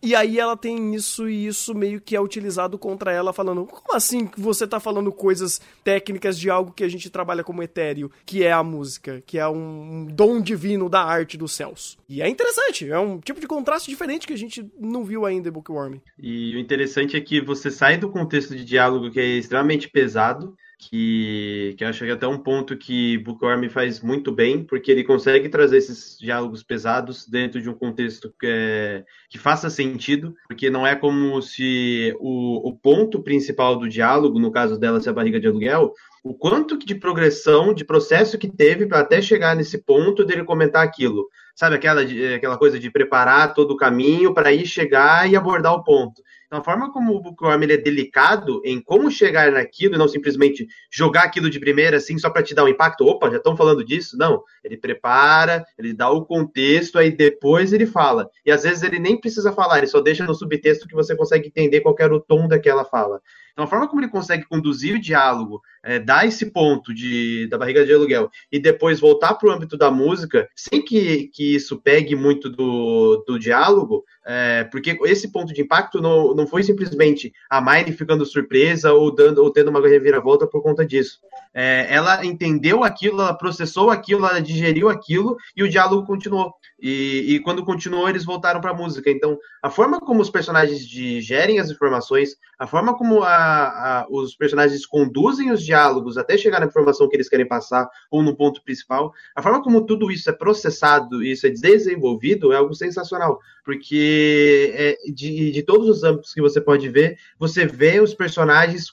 E 0.03 0.15
aí 0.15 0.39
ela 0.39 0.57
tem 0.57 0.95
isso 0.95 1.29
e 1.29 1.47
isso 1.47 1.75
meio 1.75 2.01
que 2.01 2.17
é 2.17 2.21
utilizado 2.21 2.79
contra 2.79 3.13
ela, 3.13 3.33
falando: 3.33 3.67
como 3.67 3.95
assim 3.95 4.27
que 4.27 4.41
você 4.41 4.67
tá 4.67 4.81
falando 4.81 5.13
coisas 5.13 5.61
técnicas 5.85 6.39
de 6.39 6.49
algo 6.49 6.73
que 6.73 6.85
a 6.85 6.89
gente 6.89 7.11
trabalha 7.11 7.45
como 7.45 7.63
etéreo, 7.63 8.11
que 8.25 8.43
é 8.43 8.53
a 8.53 8.63
música, 8.63 9.23
que 9.27 9.39
é 9.39 9.47
um, 9.47 10.07
dom 10.11 10.41
divino 10.41 10.89
da 10.89 11.03
arte 11.03 11.37
dos 11.37 11.53
céus? 11.53 11.99
E 12.09 12.23
é 12.23 12.29
interessante, 12.29 12.91
é 12.91 12.99
um 12.99 13.19
tipo 13.19 13.41
de 13.41 13.47
contraste 13.47 13.91
diferente 13.91 14.27
que 14.27 14.33
a 14.33 14.39
gente 14.39 14.67
não 14.79 15.05
viu 15.05 15.27
ainda 15.27 15.49
em 15.49 15.53
Bookworm. 15.53 15.99
E 16.19 16.57
o 16.57 16.59
interessante 16.59 17.17
é 17.17 17.21
que 17.21 17.41
você 17.41 17.71
sai 17.71 17.99
do 17.99 18.11
contexto 18.11 18.57
de 18.57 18.65
diálogo 18.65 19.11
que 19.11 19.21
é 19.21 19.27
extremamente 19.27 19.89
pesado 19.89 20.57
que, 20.81 21.75
que 21.77 21.85
acho 21.85 22.05
que 22.05 22.11
até 22.11 22.27
um 22.27 22.39
ponto 22.39 22.75
que 22.77 23.19
Bookworm 23.19 23.69
faz 23.69 24.01
muito 24.01 24.33
bem, 24.33 24.65
porque 24.65 24.91
ele 24.91 25.05
consegue 25.05 25.51
trazer 25.51 25.77
esses 25.77 26.17
diálogos 26.19 26.63
pesados 26.63 27.29
dentro 27.29 27.61
de 27.61 27.69
um 27.69 27.75
contexto 27.75 28.33
que, 28.41 28.47
é, 28.47 29.05
que 29.29 29.39
faça 29.39 29.69
sentido, 29.69 30.35
porque 30.49 30.71
não 30.71 30.87
é 30.87 30.97
como 30.97 31.43
se 31.43 32.17
o, 32.19 32.71
o 32.71 32.75
ponto 32.75 33.23
principal 33.23 33.77
do 33.77 33.89
diálogo, 33.89 34.39
no 34.39 34.51
caso 34.51 34.79
dela 34.79 35.01
ser 35.01 35.11
a 35.11 35.13
barriga 35.13 35.39
de 35.39 35.47
aluguel, 35.47 35.93
o 36.25 36.33
quanto 36.33 36.79
de 36.79 36.95
progressão, 36.95 37.75
de 37.75 37.85
processo 37.85 38.39
que 38.39 38.49
teve 38.49 38.87
para 38.87 39.01
até 39.01 39.21
chegar 39.21 39.55
nesse 39.55 39.79
ponto 39.79 40.25
dele 40.25 40.45
comentar 40.45 40.83
aquilo. 40.83 41.29
Sabe 41.55 41.77
aquela, 41.77 42.01
aquela 42.35 42.57
coisa 42.57 42.79
de 42.79 42.91
preparar 42.91 43.53
todo 43.53 43.73
o 43.73 43.77
caminho 43.77 44.33
para 44.33 44.51
ir 44.51 44.67
chegar 44.67 45.31
e 45.31 45.37
abordar 45.37 45.75
o 45.75 45.85
ponto. 45.85 46.23
Então, 46.51 46.59
a 46.59 46.65
forma 46.65 46.93
como 46.93 47.15
o 47.15 47.63
ele 47.63 47.75
é 47.75 47.77
delicado 47.77 48.61
em 48.65 48.83
como 48.83 49.09
chegar 49.09 49.53
naquilo 49.53 49.95
e 49.95 49.99
não 49.99 50.09
simplesmente 50.09 50.67
jogar 50.91 51.23
aquilo 51.23 51.49
de 51.49 51.61
primeira 51.61 51.99
assim 51.99 52.19
só 52.19 52.29
para 52.29 52.43
te 52.43 52.57
dar 52.57 52.65
um 52.65 52.69
impacto. 52.69 53.07
Opa, 53.07 53.31
já 53.31 53.37
estão 53.37 53.57
falando 53.57 53.85
disso? 53.85 54.19
Não. 54.19 54.43
Ele 54.65 54.77
prepara, 54.77 55.65
ele 55.79 55.95
dá 55.95 56.11
o 56.11 56.25
contexto, 56.25 56.99
aí 56.99 57.13
depois 57.13 57.73
ele 57.73 57.87
fala. 57.87 58.29
E 58.45 58.51
às 58.51 58.65
vezes 58.65 58.83
ele 58.83 58.99
nem 58.99 59.17
precisa 59.17 59.53
falar, 59.53 59.79
ele 59.79 59.87
só 59.87 60.01
deixa 60.01 60.25
no 60.25 60.35
subtexto 60.35 60.89
que 60.89 60.95
você 60.97 61.15
consegue 61.15 61.47
entender 61.47 61.83
qual 61.83 61.95
era 62.01 62.13
o 62.13 62.21
tom 62.21 62.49
daquela 62.49 62.85
fala. 62.85 63.23
Então, 63.53 63.65
a 63.65 63.69
forma 63.69 63.89
como 63.89 64.01
ele 64.01 64.11
consegue 64.11 64.45
conduzir 64.47 64.97
o 64.97 65.01
diálogo, 65.01 65.61
é, 65.83 65.99
dar 65.99 66.27
esse 66.27 66.51
ponto 66.51 66.93
de, 66.93 67.47
da 67.49 67.59
barriga 67.59 67.85
de 67.85 67.93
aluguel 67.93 68.31
e 68.51 68.59
depois 68.59 69.01
voltar 69.01 69.35
para 69.35 69.49
o 69.49 69.53
âmbito 69.53 69.77
da 69.77 69.91
música, 69.91 70.49
sem 70.55 70.83
que, 70.83 71.29
que 71.29 71.55
isso 71.55 71.81
pegue 71.81 72.15
muito 72.15 72.51
do, 72.51 73.25
do 73.27 73.39
diálogo, 73.39 74.05
é, 74.25 74.65
porque 74.65 74.99
esse 75.05 75.33
ponto 75.33 75.53
de 75.53 75.63
impacto 75.63 76.01
não, 76.01 76.35
não 76.35 76.47
foi 76.47 76.63
simplesmente 76.63 77.33
a 77.49 77.61
Miley 77.61 77.93
ficando 77.93 78.27
surpresa 78.27 78.93
ou, 78.93 79.15
dando, 79.15 79.43
ou 79.43 79.51
tendo 79.51 79.71
uma 79.71 79.81
reviravolta 79.81 80.47
por 80.47 80.63
conta 80.63 80.85
disso. 80.85 81.19
É, 81.53 81.87
ela 81.93 82.25
entendeu 82.25 82.85
aquilo, 82.85 83.21
ela 83.21 83.35
processou 83.35 83.91
aquilo, 83.91 84.27
ela 84.27 84.41
digeriu 84.41 84.89
aquilo 84.89 85.37
e 85.57 85.63
o 85.63 85.69
diálogo 85.69 86.07
continuou. 86.07 86.55
E, 86.81 87.35
e 87.35 87.41
quando 87.41 87.65
continuou, 87.65 88.09
eles 88.09 88.25
voltaram 88.25 88.61
para 88.61 88.71
a 88.71 88.75
música. 88.75 89.11
Então, 89.11 89.37
a 89.63 89.69
forma 89.69 90.01
como 90.01 90.21
os 90.21 90.31
personagens 90.31 90.87
digerem 90.87 91.59
as 91.59 91.71
informações, 91.71 92.37
a 92.59 92.67
forma 92.67 92.97
como 92.97 93.23
a, 93.23 93.40
a, 93.41 94.07
os 94.11 94.35
personagens 94.35 94.87
conduzem 94.87 95.51
os 95.51 95.65
diálogos 95.65 96.17
até 96.17 96.37
chegar 96.37 96.61
na 96.61 96.67
informação 96.67 97.09
que 97.09 97.17
eles 97.17 97.29
querem 97.29 97.47
passar 97.47 97.89
ou 98.11 98.23
no 98.23 98.37
ponto 98.37 98.63
principal, 98.63 99.13
a 99.35 99.43
forma 99.43 99.63
como 99.63 99.87
tudo 99.87 100.11
isso 100.11 100.29
é 100.29 100.33
processado 100.33 101.23
e 101.23 101.33
isso 101.33 101.47
é 101.47 101.51
desenvolvido 101.51 102.53
é 102.53 102.57
algo 102.57 102.75
sensacional. 102.75 103.39
Porque 103.65 104.73
é, 104.75 104.97
de, 105.13 105.51
de 105.53 105.63
todos 105.63 105.89
os 105.89 106.03
âmbitos 106.03 106.33
que 106.33 106.41
você 106.41 106.61
pode 106.61 106.89
ver, 106.89 107.19
você 107.39 107.67
vê 107.67 108.01
os 108.01 108.15
personagens 108.15 108.87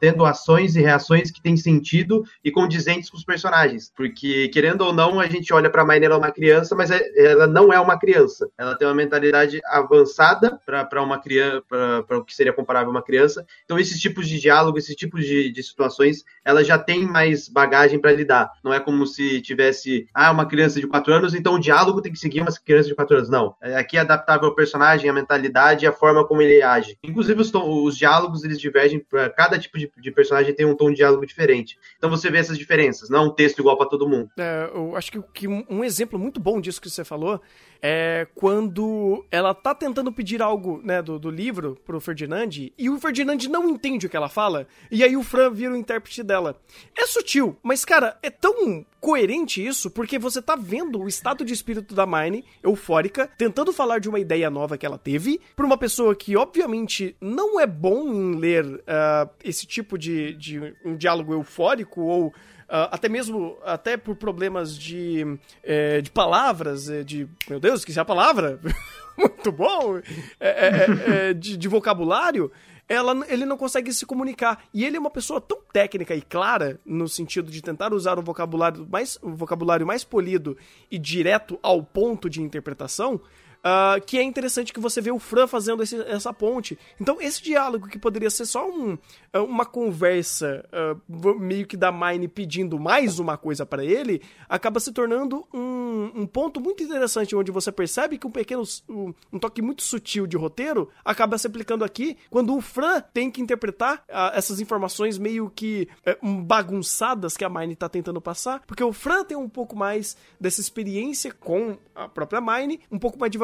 tendo 0.00 0.24
ações 0.24 0.76
e 0.76 0.80
reações 0.80 1.30
que 1.30 1.42
têm 1.42 1.56
sentido 1.56 2.24
e 2.42 2.50
condizentes 2.50 3.10
com 3.10 3.16
os 3.16 3.24
personagens. 3.24 3.92
Porque, 3.94 4.48
querendo 4.48 4.82
ou 4.82 4.92
não, 4.92 5.20
a 5.20 5.26
gente 5.26 5.52
olha 5.52 5.70
para 5.70 5.82
a 5.82 5.84
Maynard 5.84 6.16
uma 6.16 6.30
criança, 6.30 6.74
mas 6.74 6.90
é, 6.90 7.02
ela 7.16 7.46
não 7.46 7.72
é 7.72 7.78
uma 7.78 7.98
criança. 7.98 8.48
Ela 8.58 8.76
tem 8.76 8.88
uma 8.88 8.94
mentalidade 8.94 9.60
avançada 9.66 10.58
para 10.64 11.02
uma 11.02 11.20
criança, 11.20 11.62
para 11.68 12.18
o 12.18 12.24
que 12.24 12.34
seria 12.34 12.52
comparável 12.52 12.88
a 12.88 12.92
uma 12.92 13.02
criança. 13.02 13.46
Então, 13.64 13.78
isso 13.78 13.93
esses 13.94 14.00
tipos 14.00 14.28
de 14.28 14.38
diálogo, 14.40 14.76
esses 14.76 14.94
tipos 14.94 15.24
de, 15.24 15.50
de 15.50 15.62
situações, 15.62 16.24
ela 16.44 16.64
já 16.64 16.78
tem 16.78 17.06
mais 17.06 17.48
bagagem 17.48 18.00
para 18.00 18.12
lidar. 18.12 18.50
Não 18.62 18.72
é 18.72 18.80
como 18.80 19.06
se 19.06 19.40
tivesse, 19.40 20.06
ah, 20.12 20.30
uma 20.30 20.46
criança 20.46 20.80
de 20.80 20.86
4 20.86 21.12
anos, 21.14 21.34
então 21.34 21.54
o 21.54 21.60
diálogo 21.60 22.02
tem 22.02 22.12
que 22.12 22.18
seguir 22.18 22.40
uma 22.40 22.52
criança 22.52 22.88
de 22.88 22.94
4 22.94 23.16
anos. 23.16 23.30
Não. 23.30 23.54
É, 23.62 23.76
aqui 23.76 23.96
é 23.96 24.00
adaptável 24.00 24.48
ao 24.48 24.54
personagem, 24.54 25.08
a 25.08 25.12
mentalidade 25.12 25.84
e 25.84 25.88
a 25.88 25.92
forma 25.92 26.26
como 26.26 26.42
ele 26.42 26.62
age. 26.62 26.98
Inclusive, 27.02 27.40
os, 27.40 27.52
os 27.54 27.96
diálogos, 27.96 28.44
eles 28.44 28.60
divergem, 28.60 28.98
para 28.98 29.30
cada 29.30 29.58
tipo 29.58 29.78
de, 29.78 29.90
de, 29.96 30.10
personagem 30.10 30.54
tem 30.54 30.66
um 30.66 30.76
tom 30.76 30.90
de 30.90 30.96
diálogo 30.96 31.26
diferente. 31.26 31.78
Então 31.96 32.10
você 32.10 32.30
vê 32.30 32.38
essas 32.38 32.58
diferenças, 32.58 33.08
não 33.08 33.26
um 33.26 33.30
texto 33.30 33.60
igual 33.60 33.76
para 33.76 33.88
todo 33.88 34.08
mundo. 34.08 34.30
É, 34.38 34.70
eu 34.74 34.96
acho 34.96 35.12
que, 35.12 35.22
que 35.32 35.48
um 35.48 35.84
exemplo 35.84 36.18
muito 36.18 36.40
bom 36.40 36.60
disso 36.60 36.80
que 36.80 36.90
você 36.90 37.04
falou 37.04 37.40
é 37.86 38.26
quando 38.34 39.24
ela 39.30 39.52
tá 39.52 39.74
tentando 39.74 40.10
pedir 40.10 40.40
algo, 40.40 40.80
né, 40.82 41.02
do, 41.02 41.18
do 41.18 41.30
livro 41.30 41.78
pro 41.84 42.00
Ferdinand, 42.00 42.48
e 42.78 42.88
o 42.88 42.98
Ferdinand 42.98 43.36
não 43.50 43.68
entende 43.68 43.83
o 43.84 44.08
que 44.08 44.16
ela 44.16 44.28
fala, 44.28 44.66
e 44.90 45.04
aí 45.04 45.16
o 45.16 45.22
Fran 45.22 45.50
vira 45.50 45.72
o 45.72 45.76
intérprete 45.76 46.22
dela. 46.22 46.58
É 46.96 47.06
sutil, 47.06 47.56
mas, 47.62 47.84
cara, 47.84 48.18
é 48.22 48.30
tão 48.30 48.84
coerente 49.00 49.64
isso, 49.64 49.90
porque 49.90 50.18
você 50.18 50.40
tá 50.40 50.56
vendo 50.56 50.98
o 50.98 51.06
estado 51.06 51.44
de 51.44 51.52
espírito 51.52 51.94
da 51.94 52.06
Mine, 52.06 52.44
eufórica, 52.62 53.28
tentando 53.36 53.72
falar 53.72 53.98
de 53.98 54.08
uma 54.08 54.18
ideia 54.18 54.48
nova 54.48 54.78
que 54.78 54.86
ela 54.86 54.96
teve, 54.96 55.38
pra 55.54 55.66
uma 55.66 55.76
pessoa 55.76 56.16
que, 56.16 56.34
obviamente, 56.36 57.14
não 57.20 57.60
é 57.60 57.66
bom 57.66 58.08
em 58.08 58.36
ler 58.36 58.64
uh, 58.64 59.28
esse 59.44 59.66
tipo 59.66 59.98
de, 59.98 60.32
de 60.34 60.74
um 60.84 60.96
diálogo 60.96 61.34
eufórico 61.34 62.00
ou 62.00 62.34
Uh, 62.64 62.88
até 62.90 63.10
mesmo 63.10 63.58
até 63.62 63.94
por 63.94 64.16
problemas 64.16 64.76
de, 64.76 65.38
é, 65.62 66.00
de 66.00 66.10
palavras, 66.10 66.88
é, 66.88 67.04
de. 67.04 67.28
Meu 67.48 67.60
Deus, 67.60 67.80
esqueci 67.80 68.00
a 68.00 68.04
palavra! 68.06 68.58
Muito 69.16 69.52
bom! 69.52 69.98
É, 70.40 70.48
é, 70.48 70.48
é, 70.48 71.28
é, 71.28 71.34
de, 71.34 71.58
de, 71.58 71.68
vocabulário, 71.68 72.50
ela, 72.88 73.24
ele 73.28 73.44
não 73.44 73.56
consegue 73.56 73.92
se 73.92 74.04
comunicar. 74.04 74.64
E 74.72 74.84
ele 74.84 74.96
é 74.96 75.00
uma 75.00 75.10
pessoa 75.10 75.40
tão 75.40 75.60
técnica 75.72 76.14
e 76.14 76.22
clara 76.22 76.80
no 76.84 77.08
sentido 77.08 77.50
de 77.50 77.62
tentar 77.62 77.92
usar 77.92 78.18
um 78.18 78.22
vocabulário 78.22 78.86
mais, 78.90 79.18
vocabulário 79.22 79.86
mais 79.86 80.04
polido 80.04 80.56
e 80.90 80.98
direto 80.98 81.58
ao 81.62 81.82
ponto 81.82 82.28
de 82.28 82.42
interpretação 82.42 83.20
Uh, 83.64 83.98
que 84.04 84.18
é 84.18 84.22
interessante 84.22 84.74
que 84.74 84.80
você 84.80 85.00
vê 85.00 85.10
o 85.10 85.18
Fran 85.18 85.46
fazendo 85.46 85.82
esse, 85.82 85.98
essa 86.02 86.34
ponte. 86.34 86.78
Então, 87.00 87.18
esse 87.18 87.42
diálogo 87.42 87.88
que 87.88 87.98
poderia 87.98 88.28
ser 88.28 88.44
só 88.44 88.68
um, 88.68 88.98
ah, 89.32 89.40
uma 89.40 89.64
conversa 89.64 90.62
uh, 90.70 91.40
meio 91.40 91.66
que 91.66 91.74
da 91.74 91.90
Mine 91.90 92.28
pedindo 92.28 92.78
mais 92.78 93.18
uma 93.18 93.38
coisa 93.38 93.64
para 93.64 93.82
ele, 93.82 94.20
acaba 94.50 94.78
se 94.80 94.92
tornando 94.92 95.48
um, 95.50 96.12
um, 96.14 96.26
ponto 96.26 96.60
muito 96.60 96.82
interessante, 96.82 97.34
onde 97.34 97.50
você 97.50 97.72
percebe 97.72 98.18
que 98.18 98.26
um 98.26 98.30
pequeno, 98.30 98.64
um, 98.86 99.14
um, 99.32 99.38
toque 99.38 99.62
muito 99.62 99.82
sutil 99.82 100.26
de 100.26 100.36
roteiro 100.36 100.90
acaba 101.02 101.38
se 101.38 101.46
aplicando 101.46 101.84
aqui, 101.84 102.18
quando 102.28 102.54
o 102.54 102.60
Fran 102.60 103.00
tem 103.14 103.30
que 103.30 103.40
interpretar 103.40 104.04
uh, 104.10 104.36
essas 104.36 104.60
informações 104.60 105.16
meio 105.16 105.48
que 105.48 105.88
bagunçadas 106.22 107.34
que 107.34 107.44
a 107.44 107.48
Mine 107.48 107.72
está 107.72 107.88
tentando 107.88 108.20
passar, 108.20 108.62
porque 108.66 108.84
o 108.84 108.92
Fran 108.92 109.24
tem 109.24 109.36
um 109.38 109.48
pouco 109.48 109.74
mais 109.74 110.18
dessa 110.38 110.60
experiência 110.60 111.32
com 111.32 111.78
a 111.94 112.06
própria 112.08 112.42
Mine, 112.42 112.80
um 112.90 112.98
pouco 112.98 113.18
mais 113.18 113.30
de 113.30 113.38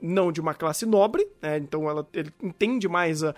não 0.00 0.32
de 0.32 0.40
uma 0.40 0.54
classe 0.54 0.86
nobre, 0.86 1.26
né? 1.40 1.58
então 1.58 1.88
ela, 1.88 2.06
ele 2.12 2.32
entende 2.42 2.88
mais 2.88 3.22
a, 3.22 3.34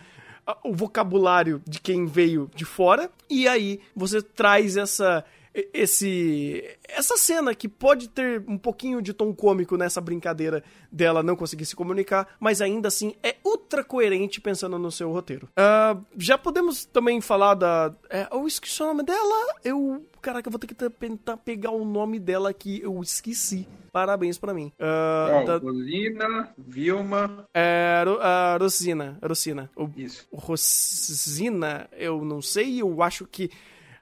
a, 0.47 0.57
o 0.65 0.75
vocabulário 0.75 1.63
de 1.67 1.81
quem 1.81 2.07
veio 2.07 2.51
de 2.55 2.65
fora, 2.65 3.11
e 3.29 3.47
aí 3.47 3.81
você 3.95 4.23
traz 4.23 4.77
essa 4.77 5.25
esse 5.55 6.65
essa 6.89 7.17
cena 7.17 7.55
que 7.55 7.69
pode 7.69 8.09
ter 8.09 8.45
um 8.47 8.57
pouquinho 8.57 9.03
de 9.03 9.13
tom 9.13 9.35
cômico 9.35 9.77
nessa 9.77 10.01
brincadeira 10.01 10.63
dela 10.91 11.23
não 11.23 11.37
conseguir 11.37 11.67
se 11.67 11.75
comunicar, 11.75 12.29
mas 12.39 12.61
ainda 12.61 12.89
assim 12.89 13.15
é 13.23 13.37
ultra 13.45 13.83
coerente 13.83 14.41
pensando 14.41 14.79
no 14.79 14.91
seu 14.91 15.11
roteiro. 15.11 15.49
Uh, 15.51 16.05
já 16.17 16.39
podemos 16.39 16.85
também 16.85 17.21
falar 17.21 17.55
da. 17.55 17.95
É, 18.09 18.29
eu 18.31 18.47
esqueci 18.47 18.83
o 18.83 18.87
nome 18.87 19.03
dela. 19.03 19.55
Eu. 19.65 20.05
Caraca, 20.21 20.49
eu 20.49 20.51
vou 20.51 20.59
ter 20.59 20.67
que 20.67 20.75
tentar 20.75 21.37
pegar 21.39 21.71
o 21.71 21.85
nome 21.85 22.19
dela 22.19 22.51
aqui. 22.51 22.81
Eu 22.83 23.01
esqueci. 23.01 23.67
Parabéns 23.91 24.39
pra 24.39 24.55
mim. 24.55 24.73
Uh, 24.79 25.43
oh, 25.43 25.45
da... 25.47 25.57
Rosina, 25.57 26.55
Vilma. 26.57 27.49
É, 27.55 28.05
a 28.21 28.57
Rosina. 28.61 29.19
Rosina. 29.23 29.71
O, 29.75 29.91
Isso. 29.97 30.29
Rosina, 30.33 31.89
eu 31.93 32.25
não 32.25 32.41
sei. 32.41 32.81
Eu 32.81 33.03
acho 33.03 33.27
que 33.27 33.51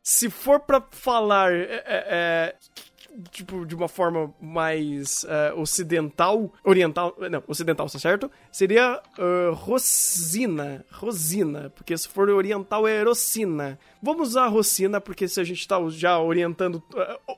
se 0.08 0.30
for 0.30 0.58
para 0.58 0.82
falar 0.90 1.52
é, 1.52 1.64
é, 1.64 1.84
é, 1.86 2.54
tipo, 3.30 3.66
de 3.66 3.74
uma 3.74 3.88
forma 3.88 4.32
mais 4.40 5.22
uh, 5.24 5.60
ocidental, 5.60 6.50
oriental, 6.64 7.14
não, 7.30 7.44
ocidental, 7.46 7.90
tá 7.90 7.98
certo? 7.98 8.30
Seria 8.50 9.02
uh, 9.18 9.52
Rosina, 9.52 10.82
Rosina, 10.90 11.70
porque 11.76 11.96
se 11.98 12.08
for 12.08 12.30
oriental 12.30 12.88
é 12.88 13.02
Rosina. 13.02 13.78
Vamos 14.02 14.30
usar 14.30 14.46
Rosina, 14.46 14.98
porque 14.98 15.28
se 15.28 15.42
a 15.42 15.44
gente 15.44 15.68
tá 15.68 15.78
já 15.90 16.18
orientando, 16.18 16.82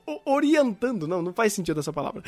uh, 0.07 0.21
orientando, 0.23 1.09
não, 1.09 1.21
não 1.21 1.33
faz 1.33 1.51
sentido 1.51 1.81
essa 1.81 1.91
palavra. 1.91 2.23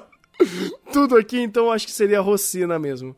Tudo 0.92 1.16
aqui, 1.16 1.40
então, 1.40 1.72
acho 1.72 1.86
que 1.86 1.92
seria 1.92 2.20
Rosina 2.20 2.78
mesmo. 2.78 3.16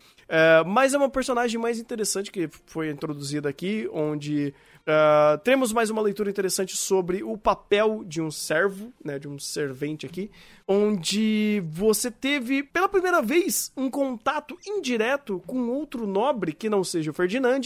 mas 0.67 0.95
é 0.95 0.99
uma 0.99 1.11
personagem 1.11 1.61
mais 1.61 1.81
interessante 1.81 2.31
que 2.31 2.49
foi 2.67 2.91
introduzida 2.91 3.49
aqui, 3.49 3.89
onde 3.93 4.55
Uh, 4.89 5.37
temos 5.45 5.71
mais 5.71 5.91
uma 5.91 6.01
leitura 6.01 6.31
interessante 6.31 6.75
sobre 6.75 7.23
o 7.23 7.37
papel 7.37 8.03
de 8.07 8.23
um 8.23 8.31
servo, 8.31 8.91
né, 9.05 9.19
de 9.19 9.29
um 9.29 9.39
servente 9.39 10.07
aqui, 10.07 10.31
onde 10.67 11.63
você 11.71 12.11
teve 12.11 12.63
pela 12.63 12.89
primeira 12.89 13.21
vez 13.21 13.71
um 13.77 13.91
contato 13.91 14.57
indireto 14.67 15.43
com 15.47 15.69
outro 15.69 16.07
nobre 16.07 16.55
que 16.55 16.71
não 16.71 16.83
seja 16.83 17.11
o 17.11 17.15
Ferdinand 17.15 17.61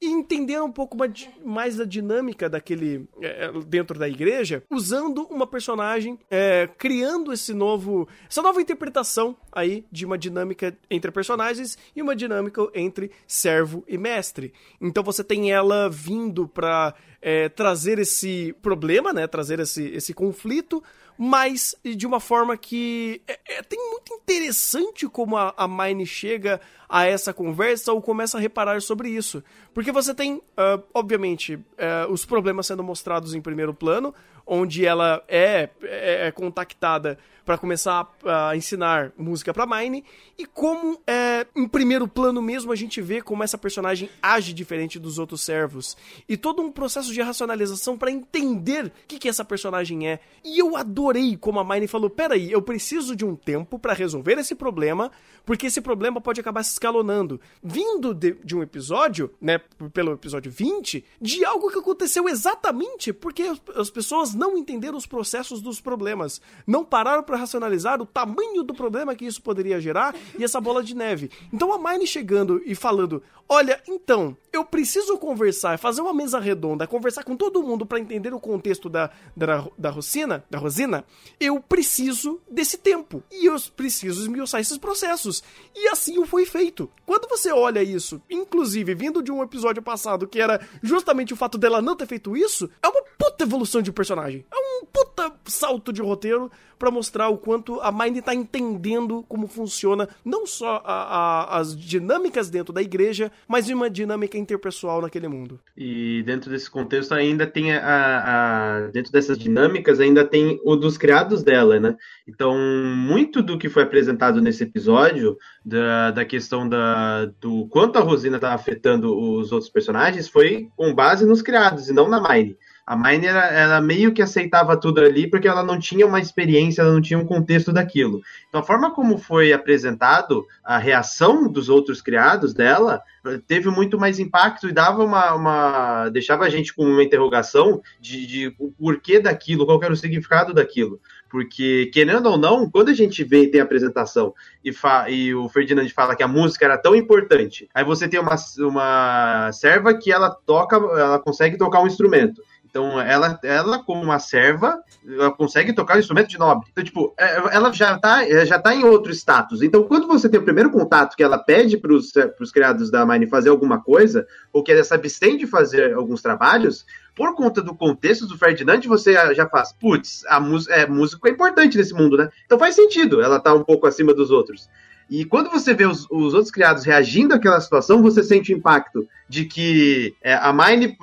e 0.00 0.06
entender 0.06 0.62
um 0.62 0.70
pouco 0.70 0.96
mais 1.44 1.76
da 1.76 1.84
dinâmica 1.84 2.48
daquele 2.48 3.08
é, 3.20 3.50
dentro 3.66 3.98
da 3.98 4.08
igreja, 4.08 4.62
usando 4.70 5.22
uma 5.30 5.48
personagem, 5.48 6.16
é, 6.30 6.68
criando 6.78 7.32
esse 7.32 7.52
novo, 7.52 8.06
essa 8.28 8.40
nova 8.40 8.60
interpretação 8.62 9.36
aí 9.50 9.84
de 9.90 10.06
uma 10.06 10.16
dinâmica 10.16 10.78
entre 10.88 11.10
personagens 11.10 11.76
e 11.94 12.00
uma 12.00 12.14
dinâmica 12.14 12.68
entre 12.72 13.10
servo 13.26 13.82
e 13.88 13.98
mestre. 13.98 14.52
Então 14.80 15.02
você 15.02 15.24
tem 15.24 15.50
ela 15.50 15.88
vindo 15.88 16.46
para 16.46 16.67
para 16.68 16.94
é, 17.22 17.48
trazer 17.48 17.98
esse 17.98 18.54
problema, 18.60 19.12
né? 19.12 19.26
Trazer 19.26 19.58
esse, 19.58 19.86
esse 19.86 20.12
conflito, 20.12 20.82
mas 21.16 21.74
de 21.82 22.06
uma 22.06 22.20
forma 22.20 22.56
que 22.58 23.22
é, 23.26 23.38
é, 23.48 23.62
tem 23.62 23.78
muito 23.90 24.12
interessante 24.12 25.08
como 25.08 25.36
a, 25.36 25.54
a 25.56 25.66
Mine 25.66 26.06
chega 26.06 26.60
a 26.88 27.06
essa 27.06 27.34
conversa 27.34 27.92
ou 27.92 28.00
começa 28.00 28.38
a 28.38 28.40
reparar 28.40 28.80
sobre 28.80 29.10
isso. 29.10 29.42
Porque 29.74 29.92
você 29.92 30.14
tem, 30.14 30.36
uh, 30.36 30.82
obviamente, 30.94 31.54
uh, 31.54 32.10
os 32.10 32.24
problemas 32.24 32.66
sendo 32.66 32.82
mostrados 32.82 33.34
em 33.34 33.40
primeiro 33.40 33.74
plano, 33.74 34.14
onde 34.48 34.86
ela 34.86 35.22
é, 35.28 35.68
é, 35.82 36.26
é 36.28 36.32
contactada 36.32 37.18
para 37.48 37.56
começar 37.56 38.06
a, 38.26 38.50
a, 38.50 38.56
ensinar 38.58 39.10
música 39.16 39.54
para 39.54 39.66
Mine 39.66 40.04
e 40.36 40.44
como 40.44 41.00
é, 41.06 41.46
em 41.56 41.66
primeiro 41.66 42.06
plano 42.06 42.42
mesmo 42.42 42.70
a 42.70 42.76
gente 42.76 43.00
vê 43.00 43.22
como 43.22 43.42
essa 43.42 43.56
personagem 43.56 44.10
age 44.22 44.52
diferente 44.52 44.98
dos 44.98 45.18
outros 45.18 45.40
servos 45.40 45.96
e 46.28 46.36
todo 46.36 46.60
um 46.60 46.70
processo 46.70 47.10
de 47.10 47.22
racionalização 47.22 47.96
para 47.96 48.10
entender 48.10 48.86
o 48.86 48.92
que, 49.08 49.18
que 49.18 49.30
essa 49.30 49.46
personagem 49.46 50.06
é 50.06 50.20
e 50.44 50.58
eu 50.58 50.76
adorei 50.76 51.38
como 51.38 51.58
a 51.58 51.64
Mine 51.64 51.88
falou 51.88 52.10
peraí 52.10 52.52
eu 52.52 52.60
preciso 52.60 53.16
de 53.16 53.24
um 53.24 53.34
tempo 53.34 53.78
para 53.78 53.94
resolver 53.94 54.34
esse 54.34 54.54
problema 54.54 55.10
porque 55.46 55.68
esse 55.68 55.80
problema 55.80 56.20
pode 56.20 56.42
acabar 56.42 56.62
escalonando 56.78 57.40
vindo 57.62 58.14
de, 58.14 58.32
de 58.44 58.56
um 58.56 58.62
episódio 58.62 59.30
né 59.40 59.60
pelo 59.92 60.12
episódio 60.12 60.50
20 60.50 61.04
de 61.20 61.44
algo 61.44 61.70
que 61.70 61.78
aconteceu 61.78 62.28
exatamente 62.28 63.12
porque 63.12 63.52
as 63.74 63.90
pessoas 63.90 64.34
não 64.34 64.56
entenderam 64.56 64.96
os 64.96 65.06
processos 65.06 65.60
dos 65.60 65.80
problemas 65.80 66.40
não 66.66 66.84
pararam 66.84 67.22
para 67.22 67.36
racionalizar 67.36 68.00
o 68.00 68.06
tamanho 68.06 68.62
do 68.62 68.74
problema 68.74 69.14
que 69.14 69.26
isso 69.26 69.42
poderia 69.42 69.80
gerar 69.80 70.14
e 70.38 70.44
essa 70.44 70.60
bola 70.60 70.82
de 70.82 70.94
neve. 70.94 71.30
Então 71.52 71.72
a 71.72 71.78
Mine 71.78 72.06
chegando 72.06 72.62
e 72.64 72.74
falando: 72.74 73.22
Olha, 73.50 73.80
então, 73.88 74.36
eu 74.52 74.62
preciso 74.62 75.16
conversar, 75.16 75.78
fazer 75.78 76.02
uma 76.02 76.12
mesa 76.12 76.38
redonda, 76.38 76.86
conversar 76.86 77.24
com 77.24 77.34
todo 77.34 77.62
mundo 77.62 77.86
para 77.86 77.98
entender 77.98 78.34
o 78.34 78.40
contexto 78.40 78.90
da, 78.90 79.10
da, 79.34 79.66
da 79.78 79.88
Rosina, 79.88 80.44
da 80.50 80.58
Rosina, 80.58 81.02
eu 81.40 81.58
preciso 81.58 82.42
desse 82.50 82.76
tempo. 82.76 83.22
E 83.32 83.46
eu 83.46 83.56
preciso 83.74 84.20
esmiuçar 84.20 84.60
esses 84.60 84.76
processos. 84.76 85.42
E 85.74 85.88
assim 85.88 86.22
foi 86.26 86.44
feito. 86.44 86.90
Quando 87.06 87.26
você 87.26 87.50
olha 87.50 87.82
isso, 87.82 88.20
inclusive 88.28 88.94
vindo 88.94 89.22
de 89.22 89.32
um 89.32 89.42
episódio 89.42 89.82
passado 89.82 90.28
que 90.28 90.40
era 90.40 90.60
justamente 90.82 91.32
o 91.32 91.36
fato 91.36 91.56
dela 91.56 91.80
não 91.80 91.96
ter 91.96 92.06
feito 92.06 92.36
isso, 92.36 92.68
é 92.82 92.88
uma 92.88 93.02
puta 93.16 93.44
evolução 93.44 93.80
de 93.80 93.90
personagem. 93.90 94.44
É 94.52 94.56
um 94.56 94.84
puta 94.84 95.32
salto 95.46 95.90
de 95.90 96.02
roteiro 96.02 96.50
para 96.78 96.90
mostrar 96.90 97.28
o 97.28 97.36
quanto 97.36 97.80
a 97.80 97.90
Mind 97.90 98.18
tá 98.20 98.34
entendendo 98.34 99.24
como 99.28 99.46
funciona 99.46 100.08
não 100.24 100.46
só 100.46 100.82
a, 100.84 101.02
a, 101.02 101.58
as 101.58 101.76
dinâmicas 101.76 102.48
dentro 102.48 102.72
da 102.72 102.80
igreja, 102.80 103.30
mas 103.46 103.68
uma 103.68 103.90
dinâmica 103.90 104.38
interpessoal 104.38 105.02
naquele 105.02 105.28
mundo. 105.28 105.58
E 105.76 106.22
dentro 106.24 106.50
desse 106.50 106.70
contexto 106.70 107.12
ainda 107.12 107.46
tem 107.46 107.74
a, 107.74 107.80
a, 107.84 108.80
dentro 108.88 109.12
dessas 109.12 109.38
dinâmicas 109.38 110.00
ainda 110.00 110.24
tem 110.24 110.60
o 110.64 110.76
dos 110.76 110.96
criados 110.96 111.42
dela, 111.42 111.80
né? 111.80 111.96
Então 112.26 112.56
muito 112.58 113.42
do 113.42 113.58
que 113.58 113.68
foi 113.68 113.82
apresentado 113.82 114.40
nesse 114.40 114.62
episódio 114.62 115.36
da, 115.64 116.10
da 116.10 116.24
questão 116.24 116.68
da, 116.68 117.26
do 117.40 117.66
quanto 117.68 117.98
a 117.98 118.02
Rosina 118.02 118.38
tá 118.38 118.54
afetando 118.54 119.18
os 119.18 119.52
outros 119.52 119.70
personagens 119.70 120.28
foi 120.28 120.68
com 120.76 120.94
base 120.94 121.26
nos 121.26 121.42
criados 121.42 121.88
e 121.88 121.92
não 121.92 122.08
na 122.08 122.20
Mine. 122.20 122.56
A 122.88 122.96
Mine, 122.96 123.26
ela, 123.26 123.82
meio 123.82 124.14
que 124.14 124.22
aceitava 124.22 124.74
tudo 124.74 125.02
ali 125.02 125.28
porque 125.28 125.46
ela 125.46 125.62
não 125.62 125.78
tinha 125.78 126.06
uma 126.06 126.18
experiência, 126.18 126.80
ela 126.80 126.94
não 126.94 127.02
tinha 127.02 127.18
um 127.18 127.26
contexto 127.26 127.70
daquilo. 127.70 128.22
Então, 128.48 128.62
a 128.62 128.64
forma 128.64 128.90
como 128.94 129.18
foi 129.18 129.52
apresentado 129.52 130.46
a 130.64 130.78
reação 130.78 131.52
dos 131.52 131.68
outros 131.68 132.00
criados 132.00 132.54
dela 132.54 133.02
teve 133.46 133.68
muito 133.68 133.98
mais 133.98 134.18
impacto 134.18 134.70
e 134.70 134.72
dava 134.72 135.04
uma. 135.04 135.34
uma 135.34 136.08
deixava 136.08 136.46
a 136.46 136.48
gente 136.48 136.74
com 136.74 136.82
uma 136.82 137.02
interrogação 137.02 137.82
de, 138.00 138.26
de 138.26 138.54
o 138.58 138.72
porquê 138.72 139.20
daquilo, 139.20 139.66
qual 139.66 139.82
era 139.82 139.92
o 139.92 139.96
significado 139.96 140.54
daquilo. 140.54 140.98
Porque, 141.28 141.90
querendo 141.92 142.24
ou 142.30 142.38
não, 142.38 142.70
quando 142.70 142.88
a 142.88 142.94
gente 142.94 143.22
vê 143.22 143.48
tem 143.48 143.60
a 143.60 143.64
apresentação 143.64 144.32
e, 144.64 144.72
e, 145.08 145.34
o 145.34 145.46
Ferdinand 145.50 145.90
fala 145.90 146.16
que 146.16 146.22
a 146.22 146.28
música 146.28 146.64
era 146.64 146.78
tão 146.78 146.96
importante, 146.96 147.68
aí 147.74 147.84
você 147.84 148.08
tem 148.08 148.18
uma, 148.18 148.36
uma 148.60 149.52
serva 149.52 149.92
que 149.92 150.10
ela 150.10 150.30
toca, 150.30 150.76
ela 150.76 151.18
consegue 151.18 151.58
tocar 151.58 151.82
um 151.82 151.86
instrumento. 151.86 152.40
Então, 152.68 153.00
ela, 153.00 153.38
ela 153.42 153.82
como 153.82 154.02
uma 154.02 154.18
serva, 154.18 154.78
ela 155.06 155.30
consegue 155.30 155.72
tocar 155.72 155.96
um 155.96 156.00
instrumento 156.00 156.28
de 156.28 156.38
nobre. 156.38 156.68
Então, 156.70 156.84
tipo, 156.84 157.14
é, 157.18 157.56
ela 157.56 157.72
já 157.72 157.98
tá, 157.98 158.24
já 158.44 158.58
tá 158.58 158.74
em 158.74 158.84
outro 158.84 159.10
status. 159.10 159.62
Então, 159.62 159.84
quando 159.84 160.06
você 160.06 160.28
tem 160.28 160.38
o 160.38 160.44
primeiro 160.44 160.70
contato 160.70 161.16
que 161.16 161.22
ela 161.22 161.38
pede 161.38 161.76
para 161.76 161.92
os 161.92 162.52
criados 162.52 162.90
da 162.90 163.06
Mine 163.06 163.26
fazer 163.26 163.48
alguma 163.48 163.82
coisa, 163.82 164.26
ou 164.52 164.62
que 164.62 164.70
ela 164.70 164.84
se 164.84 164.94
abstém 164.94 165.36
de 165.36 165.46
fazer 165.46 165.94
alguns 165.94 166.20
trabalhos, 166.20 166.84
por 167.18 167.34
conta 167.34 167.60
do 167.60 167.74
contexto 167.74 168.26
do 168.26 168.38
Ferdinand, 168.38 168.80
você 168.86 169.12
já 169.34 169.48
faz, 169.48 169.72
putz, 169.72 170.24
a 170.28 170.38
música 170.38 170.72
é, 170.74 171.30
é 171.30 171.32
importante 171.32 171.76
nesse 171.76 171.92
mundo, 171.92 172.16
né? 172.16 172.28
Então 172.46 172.58
faz 172.58 172.76
sentido 172.76 173.20
ela 173.20 173.40
tá 173.40 173.52
um 173.52 173.64
pouco 173.64 173.88
acima 173.88 174.14
dos 174.14 174.30
outros. 174.30 174.68
E 175.10 175.24
quando 175.24 175.50
você 175.50 175.72
vê 175.72 175.86
os, 175.86 176.06
os 176.10 176.34
outros 176.34 176.50
criados 176.50 176.84
reagindo 176.84 177.34
àquela 177.34 177.60
situação, 177.60 178.02
você 178.02 178.22
sente 178.22 178.52
o 178.52 178.56
impacto 178.56 179.08
de 179.28 179.44
que 179.44 180.14
é, 180.22 180.34
a 180.34 180.52
Mine 180.52 180.96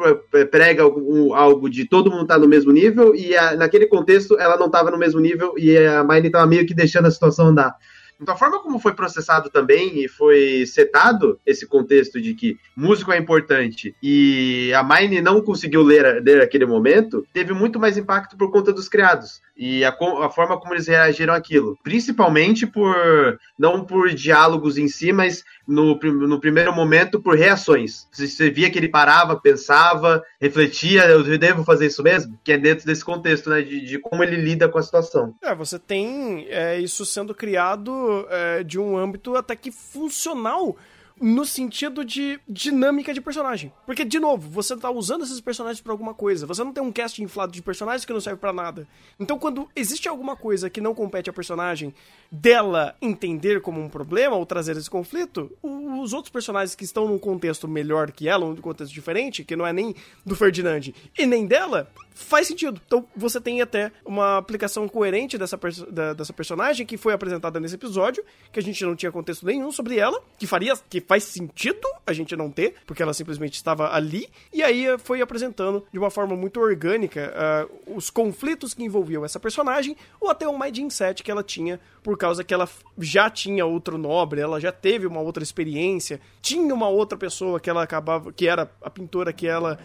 prega 0.52 0.84
algo, 0.84 1.34
algo, 1.34 1.70
de 1.70 1.86
todo 1.86 2.12
mundo 2.12 2.28
tá 2.28 2.38
no 2.38 2.48
mesmo 2.48 2.72
nível, 2.72 3.16
e 3.16 3.36
a, 3.36 3.56
naquele 3.56 3.88
contexto 3.88 4.38
ela 4.40 4.58
não 4.58 4.68
estava 4.68 4.92
no 4.92 4.98
mesmo 4.98 5.20
nível, 5.20 5.54
e 5.58 5.76
a 5.78 6.04
Mine 6.04 6.28
estava 6.28 6.46
meio 6.46 6.66
que 6.66 6.74
deixando 6.74 7.08
a 7.08 7.12
situação 7.12 7.48
andar. 7.48 7.76
Então, 8.19 8.34
a 8.34 8.38
forma 8.38 8.62
como 8.62 8.79
foi 8.79 8.93
processado 8.93 9.50
também 9.50 10.03
e 10.03 10.07
foi 10.07 10.65
setado 10.65 11.39
esse 11.45 11.67
contexto 11.67 12.22
de 12.22 12.34
que 12.34 12.57
músico 12.75 13.12
é 13.12 13.17
importante 13.17 13.95
e 14.01 14.72
a 14.74 14.84
Mine 14.84 15.22
não 15.22 15.41
conseguiu 15.41 15.81
ler, 15.81 16.24
ler 16.24 16.41
aquele 16.41 16.65
momento, 16.65 17.25
teve 17.34 17.53
muito 17.53 17.79
mais 17.79 17.98
impacto 17.98 18.38
por 18.38 18.51
conta 18.51 18.72
dos 18.72 18.88
criados 18.88 19.41
e 19.57 19.86
a, 19.86 19.89
a, 19.89 20.29
forma 20.29 20.60
como 20.60 20.74
eles 20.74 20.88
reagiram 20.88 21.34
àquilo. 21.34 21.77
Principalmente 21.84 22.67
por, 22.67 23.39
não 23.57 23.86
por 23.86 24.13
diálogos 24.13 24.77
em 24.77 24.88
si, 24.88 25.13
mas 25.13 25.43
no, 25.67 25.95
no 25.95 26.39
primeiro 26.39 26.74
momento 26.74 27.19
por 27.19 27.36
reações. 27.36 28.07
Você 28.12 28.50
via 28.50 28.69
que 28.69 28.77
ele 28.77 28.88
parava, 28.88 29.39
pensava, 29.39 30.24
refletia, 30.39 31.05
eu 31.05 31.38
devo 31.38 31.63
fazer 31.63 31.88
isso 31.88 32.03
mesmo? 32.03 32.38
Que 32.43 32.53
é 32.53 32.57
dentro 32.57 32.86
desse 32.86 33.03
contexto, 33.03 33.50
né, 33.50 33.62
de, 33.62 33.81
de 33.81 34.00
como 34.00 34.24
ele 34.24 34.36
lida 34.36 34.69
com 34.69 34.77
a 34.77 34.84
situação. 34.84 35.34
É, 35.41 35.53
você 35.55 35.79
tem 35.79 36.48
é, 36.50 36.79
isso 36.79 37.05
sendo 37.05 37.34
criado 37.34 38.27
é, 38.29 38.63
de 38.63 38.79
um 38.79 38.98
âmbito 38.98 39.36
até 39.36 39.55
que 39.55 39.72
funcional 39.72 40.75
no 41.19 41.45
sentido 41.45 42.03
de 42.03 42.39
dinâmica 42.48 43.13
de 43.13 43.22
personagem. 43.22 43.72
Porque, 43.86 44.03
de 44.03 44.19
novo, 44.19 44.50
você 44.50 44.75
tá 44.75 44.89
usando 44.89 45.24
esses 45.24 45.39
personagens 45.39 45.81
para 45.81 45.93
alguma 45.93 46.13
coisa. 46.13 46.45
Você 46.45 46.63
não 46.63 46.74
tem 46.74 46.84
um 46.84 46.91
cast 46.91 47.22
inflado 47.24 47.51
de 47.51 47.62
personagens 47.62 48.05
que 48.05 48.13
não 48.13 48.19
serve 48.19 48.39
para 48.39 48.51
nada. 48.51 48.88
Então, 49.19 49.39
quando 49.39 49.69
existe 49.75 50.10
alguma 50.10 50.36
coisa 50.36 50.69
que 50.69 50.81
não 50.81 50.93
compete 50.93 51.29
a 51.29 51.34
personagem 51.34 51.93
dela 52.31 52.95
entender 53.01 53.62
como 53.62 53.81
um 53.81 53.89
problema 53.89 54.36
ou 54.36 54.45
trazer 54.45 54.75
esse 54.75 54.89
conflito, 54.89 55.51
os 55.63 56.12
outros 56.12 56.31
personagens 56.31 56.75
que 56.75 56.84
estão 56.84 57.07
num 57.07 57.17
contexto 57.17 57.67
melhor 57.67 58.12
que 58.12 58.27
ela, 58.27 58.45
num 58.45 58.55
contexto 58.57 58.93
diferente, 58.93 59.43
que 59.43 59.55
não 59.55 59.65
é 59.65 59.72
nem 59.72 59.95
do 60.25 60.36
Ferdinand 60.36 60.93
e 61.17 61.25
nem 61.25 61.45
dela, 61.45 61.89
faz 62.15 62.48
sentido. 62.48 62.81
Então, 62.88 63.05
você 63.15 63.41
tem 63.41 63.62
até 63.62 63.91
uma 64.05 64.38
aplicação 64.38 64.88
coerente 64.88 65.38
dessa, 65.38 65.60
da, 65.91 66.13
dessa 66.13 66.31
personagem 66.31 66.86
que 66.86 66.98
foi 66.98 67.13
apresentada 67.13 67.60
nesse 67.60 67.75
episódio, 67.75 68.24
que 68.51 68.60
a 68.60 68.63
gente 68.63 68.84
não 68.86 68.95
tinha 68.95 69.12
contexto 69.12 69.45
nenhum 69.45 69.69
sobre 69.72 70.00
ela, 70.00 70.19
que 70.39 70.48
faria 70.48 70.74
que 70.89 71.01
faz 71.01 71.25
sentido 71.25 71.86
a 72.07 72.13
gente 72.13 72.36
não 72.36 72.50
ter, 72.50 72.75
porque 72.86 73.03
ela 73.03 73.13
simplesmente 73.13 73.55
estava 73.55 73.93
ali, 73.93 74.29
e 74.53 74.63
aí 74.63 74.86
eh, 74.86 74.98
foi 74.98 75.22
apresentando 75.22 75.86
de 75.91 76.00
uma 76.00 76.10
forma 76.10 76.36
muito 76.36 76.60
orgânica 76.60 77.34
uh, 77.36 77.95
os 77.98 78.10
conflitos 78.10 78.74
que 78.74 78.84
envolviam 78.84 79.25
essa 79.25 79.39
personagem, 79.39 79.98
ou 80.19 80.29
até 80.29 80.48
o 80.48 80.57
mindset 80.57 81.22
que 81.22 81.29
ela 81.29 81.43
tinha, 81.43 81.79
por 82.01 82.17
causa 82.17 82.43
que 82.43 82.53
ela 82.53 82.69
já 82.98 83.29
tinha 83.29 83.65
outro 83.65 83.98
nobre, 83.98 84.39
ela 84.39 84.60
já 84.60 84.72
teve 84.72 85.05
uma 85.05 85.19
outra 85.19 85.43
experiência, 85.43 86.21
tinha 86.41 86.73
uma 86.73 86.88
outra 86.88 87.17
pessoa 87.17 87.60
que 87.60 87.69
ela 87.69 87.84
acabava, 87.84 88.32
que 88.32 88.47
era 88.47 88.71
a 88.82 88.89
pintora 88.89 89.34
que 89.34 89.47
ela 89.47 89.78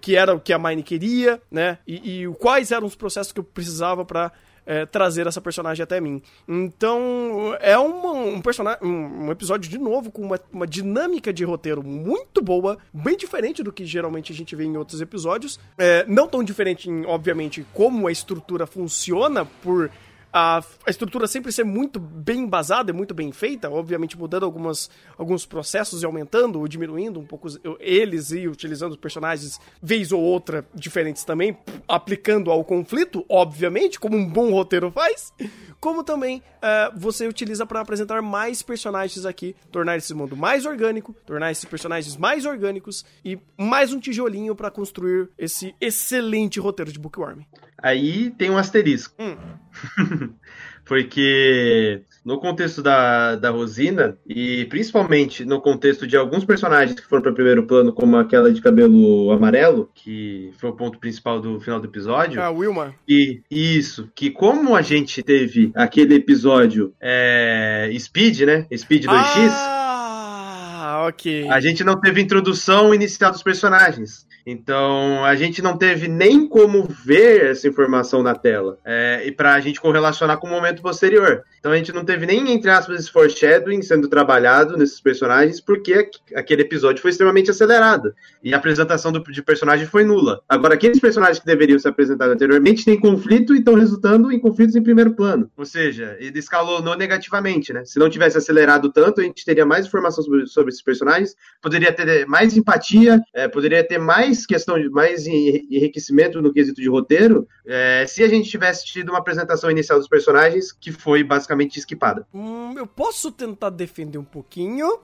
que 0.00 0.16
era 0.16 0.34
o 0.34 0.40
que 0.40 0.52
a 0.52 0.58
Mine 0.58 0.82
queria, 0.82 1.40
né? 1.50 1.78
E, 1.86 2.22
e 2.22 2.26
quais 2.34 2.70
eram 2.70 2.86
os 2.86 2.94
processos 2.94 3.32
que 3.32 3.40
eu 3.40 3.44
precisava 3.44 4.04
para 4.04 4.32
é, 4.66 4.86
trazer 4.86 5.26
essa 5.26 5.40
personagem 5.40 5.82
até 5.82 6.00
mim. 6.00 6.22
Então, 6.46 7.56
é 7.60 7.76
uma, 7.76 8.12
um 8.12 8.40
personagem, 8.40 8.80
um, 8.82 9.26
um, 9.26 9.30
episódio 9.30 9.70
de 9.70 9.78
novo 9.78 10.10
com 10.10 10.22
uma, 10.22 10.40
uma, 10.52 10.66
dinâmica 10.66 11.32
de 11.32 11.44
roteiro 11.44 11.82
muito 11.82 12.40
boa, 12.42 12.78
bem 12.92 13.16
diferente 13.16 13.62
do 13.62 13.72
que 13.72 13.84
geralmente 13.84 14.32
a 14.32 14.34
gente 14.34 14.54
vê 14.54 14.64
em 14.64 14.76
outros 14.76 15.00
episódios. 15.00 15.58
É, 15.76 16.04
não 16.06 16.28
tão 16.28 16.42
diferente, 16.42 16.88
em, 16.88 17.04
obviamente, 17.06 17.66
como 17.72 18.06
a 18.06 18.12
estrutura 18.12 18.66
funciona 18.66 19.44
por 19.44 19.90
a, 20.32 20.62
a 20.86 20.90
estrutura 20.90 21.26
sempre 21.26 21.52
ser 21.52 21.64
muito 21.64 22.00
bem 22.00 22.40
embasada 22.40 22.90
e 22.90 22.94
muito 22.94 23.12
bem 23.12 23.30
feita, 23.32 23.70
obviamente 23.70 24.16
mudando 24.16 24.44
algumas, 24.44 24.90
alguns 25.18 25.44
processos 25.44 26.02
e 26.02 26.06
aumentando 26.06 26.58
ou 26.58 26.66
diminuindo 26.66 27.20
um 27.20 27.26
pouco 27.26 27.48
eles 27.78 28.32
e 28.32 28.48
utilizando 28.48 28.96
personagens 28.96 29.60
vez 29.82 30.10
ou 30.10 30.20
outra 30.20 30.64
diferentes 30.74 31.24
também, 31.24 31.56
aplicando 31.86 32.50
ao 32.50 32.64
conflito, 32.64 33.24
obviamente, 33.28 34.00
como 34.00 34.16
um 34.16 34.26
bom 34.26 34.50
roteiro 34.52 34.90
faz, 34.90 35.32
como 35.78 36.02
também 36.02 36.38
uh, 36.38 36.98
você 36.98 37.26
utiliza 37.26 37.66
para 37.66 37.80
apresentar 37.80 38.22
mais 38.22 38.62
personagens 38.62 39.26
aqui, 39.26 39.54
tornar 39.70 39.96
esse 39.96 40.14
mundo 40.14 40.36
mais 40.36 40.64
orgânico, 40.64 41.14
tornar 41.26 41.50
esses 41.50 41.64
personagens 41.64 42.16
mais 42.16 42.46
orgânicos 42.46 43.04
e 43.24 43.38
mais 43.58 43.92
um 43.92 44.00
tijolinho 44.00 44.54
para 44.54 44.70
construir 44.70 45.28
esse 45.36 45.74
excelente 45.80 46.58
roteiro 46.58 46.90
de 46.90 46.98
Bookworm. 46.98 47.42
Aí 47.82 48.30
tem 48.30 48.48
um 48.48 48.56
asterisco. 48.56 49.12
Hum. 49.18 49.36
Porque 50.84 52.02
no 52.24 52.38
contexto 52.38 52.82
da, 52.82 53.36
da 53.36 53.50
Rosina, 53.50 54.16
e 54.26 54.64
principalmente 54.66 55.44
no 55.44 55.60
contexto 55.60 56.06
de 56.06 56.16
alguns 56.16 56.44
personagens 56.44 56.98
que 56.98 57.06
foram 57.06 57.22
para 57.22 57.32
o 57.32 57.34
primeiro 57.34 57.66
plano, 57.66 57.92
como 57.92 58.16
aquela 58.16 58.52
de 58.52 58.60
cabelo 58.60 59.30
amarelo, 59.30 59.90
que 59.94 60.52
foi 60.58 60.70
o 60.70 60.74
ponto 60.74 60.98
principal 60.98 61.40
do 61.40 61.60
final 61.60 61.80
do 61.80 61.86
episódio. 61.86 62.40
Ah, 62.42 62.50
Wilma. 62.50 62.94
E 63.08 63.42
isso, 63.50 64.10
que 64.14 64.30
como 64.30 64.74
a 64.74 64.82
gente 64.82 65.22
teve 65.22 65.70
aquele 65.74 66.16
episódio 66.16 66.92
é, 67.00 67.90
Speed, 67.98 68.40
né? 68.40 68.66
Speed 68.76 69.04
2X. 69.04 69.50
Ah, 69.50 71.06
ok. 71.08 71.48
A 71.48 71.60
gente 71.60 71.84
não 71.84 72.00
teve 72.00 72.20
introdução 72.20 72.94
inicial 72.94 73.30
dos 73.30 73.42
personagens. 73.42 74.26
Então, 74.46 75.24
a 75.24 75.34
gente 75.34 75.62
não 75.62 75.76
teve 75.76 76.08
nem 76.08 76.48
como 76.48 76.88
ver 77.04 77.50
essa 77.50 77.68
informação 77.68 78.22
na 78.22 78.34
tela. 78.34 78.78
É, 78.84 79.22
e 79.24 79.32
para 79.32 79.54
a 79.54 79.60
gente 79.60 79.80
correlacionar 79.80 80.38
com 80.38 80.46
o 80.46 80.50
momento 80.50 80.82
posterior. 80.82 81.44
Então, 81.58 81.72
a 81.72 81.76
gente 81.76 81.92
não 81.92 82.04
teve 82.04 82.26
nem, 82.26 82.50
entre 82.52 82.70
aspas, 82.70 83.00
esse 83.00 83.10
foreshadowing 83.10 83.82
sendo 83.82 84.08
trabalhado 84.08 84.76
nesses 84.76 85.00
personagens, 85.00 85.60
porque 85.60 86.10
aquele 86.34 86.62
episódio 86.62 87.00
foi 87.00 87.10
extremamente 87.10 87.50
acelerado. 87.50 88.14
E 88.42 88.52
a 88.52 88.56
apresentação 88.56 89.12
do, 89.12 89.22
de 89.22 89.42
personagem 89.42 89.86
foi 89.86 90.04
nula. 90.04 90.40
Agora, 90.48 90.74
aqueles 90.74 90.98
personagens 90.98 91.38
que 91.38 91.46
deveriam 91.46 91.78
ser 91.78 91.88
apresentados 91.88 92.34
anteriormente 92.34 92.84
têm 92.84 92.98
conflito 92.98 93.54
e 93.54 93.58
estão 93.58 93.74
resultando 93.74 94.32
em 94.32 94.40
conflitos 94.40 94.74
em 94.74 94.82
primeiro 94.82 95.14
plano. 95.14 95.50
Ou 95.56 95.64
seja, 95.64 96.16
ele 96.18 96.38
escalonou 96.38 96.96
negativamente, 96.96 97.72
né? 97.72 97.84
Se 97.84 97.98
não 97.98 98.10
tivesse 98.10 98.38
acelerado 98.38 98.90
tanto, 98.90 99.20
a 99.20 99.24
gente 99.24 99.44
teria 99.44 99.64
mais 99.64 99.86
informação 99.86 100.24
sobre, 100.24 100.46
sobre 100.46 100.70
esses 100.70 100.82
personagens, 100.82 101.36
poderia 101.60 101.92
ter 101.92 102.26
mais 102.26 102.56
empatia, 102.56 103.20
é, 103.32 103.46
poderia 103.46 103.86
ter 103.86 103.98
mais 103.98 104.31
questão 104.46 104.78
de 104.78 104.88
mais 104.88 105.26
enriquecimento 105.26 106.40
no 106.40 106.52
quesito 106.52 106.80
de 106.80 106.88
roteiro, 106.88 107.46
é, 107.66 108.04
se 108.06 108.22
a 108.22 108.28
gente 108.28 108.48
tivesse 108.48 108.84
tido 108.84 109.10
uma 109.10 109.18
apresentação 109.18 109.70
inicial 109.70 109.98
dos 109.98 110.08
personagens 110.08 110.72
que 110.72 110.90
foi 110.90 111.22
basicamente 111.22 111.78
esquipada. 111.78 112.26
Hum, 112.34 112.74
eu 112.76 112.86
posso 112.86 113.30
tentar 113.30 113.70
defender 113.70 114.18
um 114.18 114.24
pouquinho, 114.24 114.98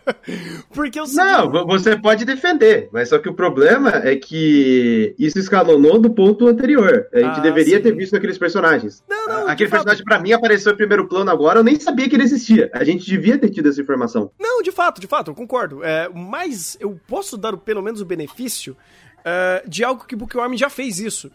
porque 0.74 0.98
eu 0.98 1.04
Não, 1.06 1.66
você 1.66 1.96
pode 1.96 2.24
defender, 2.24 2.88
mas 2.92 3.08
só 3.08 3.18
que 3.18 3.28
o 3.28 3.34
problema 3.34 3.90
é 4.04 4.16
que 4.16 5.14
isso 5.18 5.38
escalonou 5.38 5.98
do 5.98 6.10
ponto 6.10 6.46
anterior. 6.46 7.06
A 7.12 7.18
gente 7.18 7.38
ah, 7.38 7.42
deveria 7.42 7.76
sim. 7.76 7.82
ter 7.82 7.92
visto 7.92 8.16
aqueles 8.16 8.38
personagens. 8.38 9.02
Não, 9.08 9.28
não, 9.28 9.48
Aquele 9.48 9.70
personagem, 9.70 10.04
para 10.04 10.18
mim, 10.18 10.32
apareceu 10.32 10.72
em 10.72 10.76
primeiro 10.76 11.08
plano 11.08 11.30
agora, 11.30 11.60
eu 11.60 11.64
nem 11.64 11.78
sabia 11.78 12.08
que 12.08 12.16
ele 12.16 12.24
existia. 12.24 12.70
A 12.72 12.84
gente 12.84 13.04
devia 13.04 13.38
ter 13.38 13.50
tido 13.50 13.68
essa 13.68 13.80
informação. 13.80 14.30
Não, 14.38 14.62
de 14.62 14.72
fato, 14.72 15.00
de 15.00 15.06
fato, 15.06 15.30
eu 15.30 15.34
concordo. 15.34 15.84
É, 15.84 16.08
mas 16.08 16.76
eu 16.80 16.98
posso 17.06 17.36
dar 17.36 17.56
pelo 17.56 17.82
menos 17.82 18.00
o 18.00 18.04
benefício 18.04 18.53
Uh, 18.62 19.66
de 19.66 19.82
algo 19.82 20.04
que 20.04 20.14
Bookworm 20.14 20.54
já 20.54 20.68
fez 20.68 20.98
isso. 20.98 21.30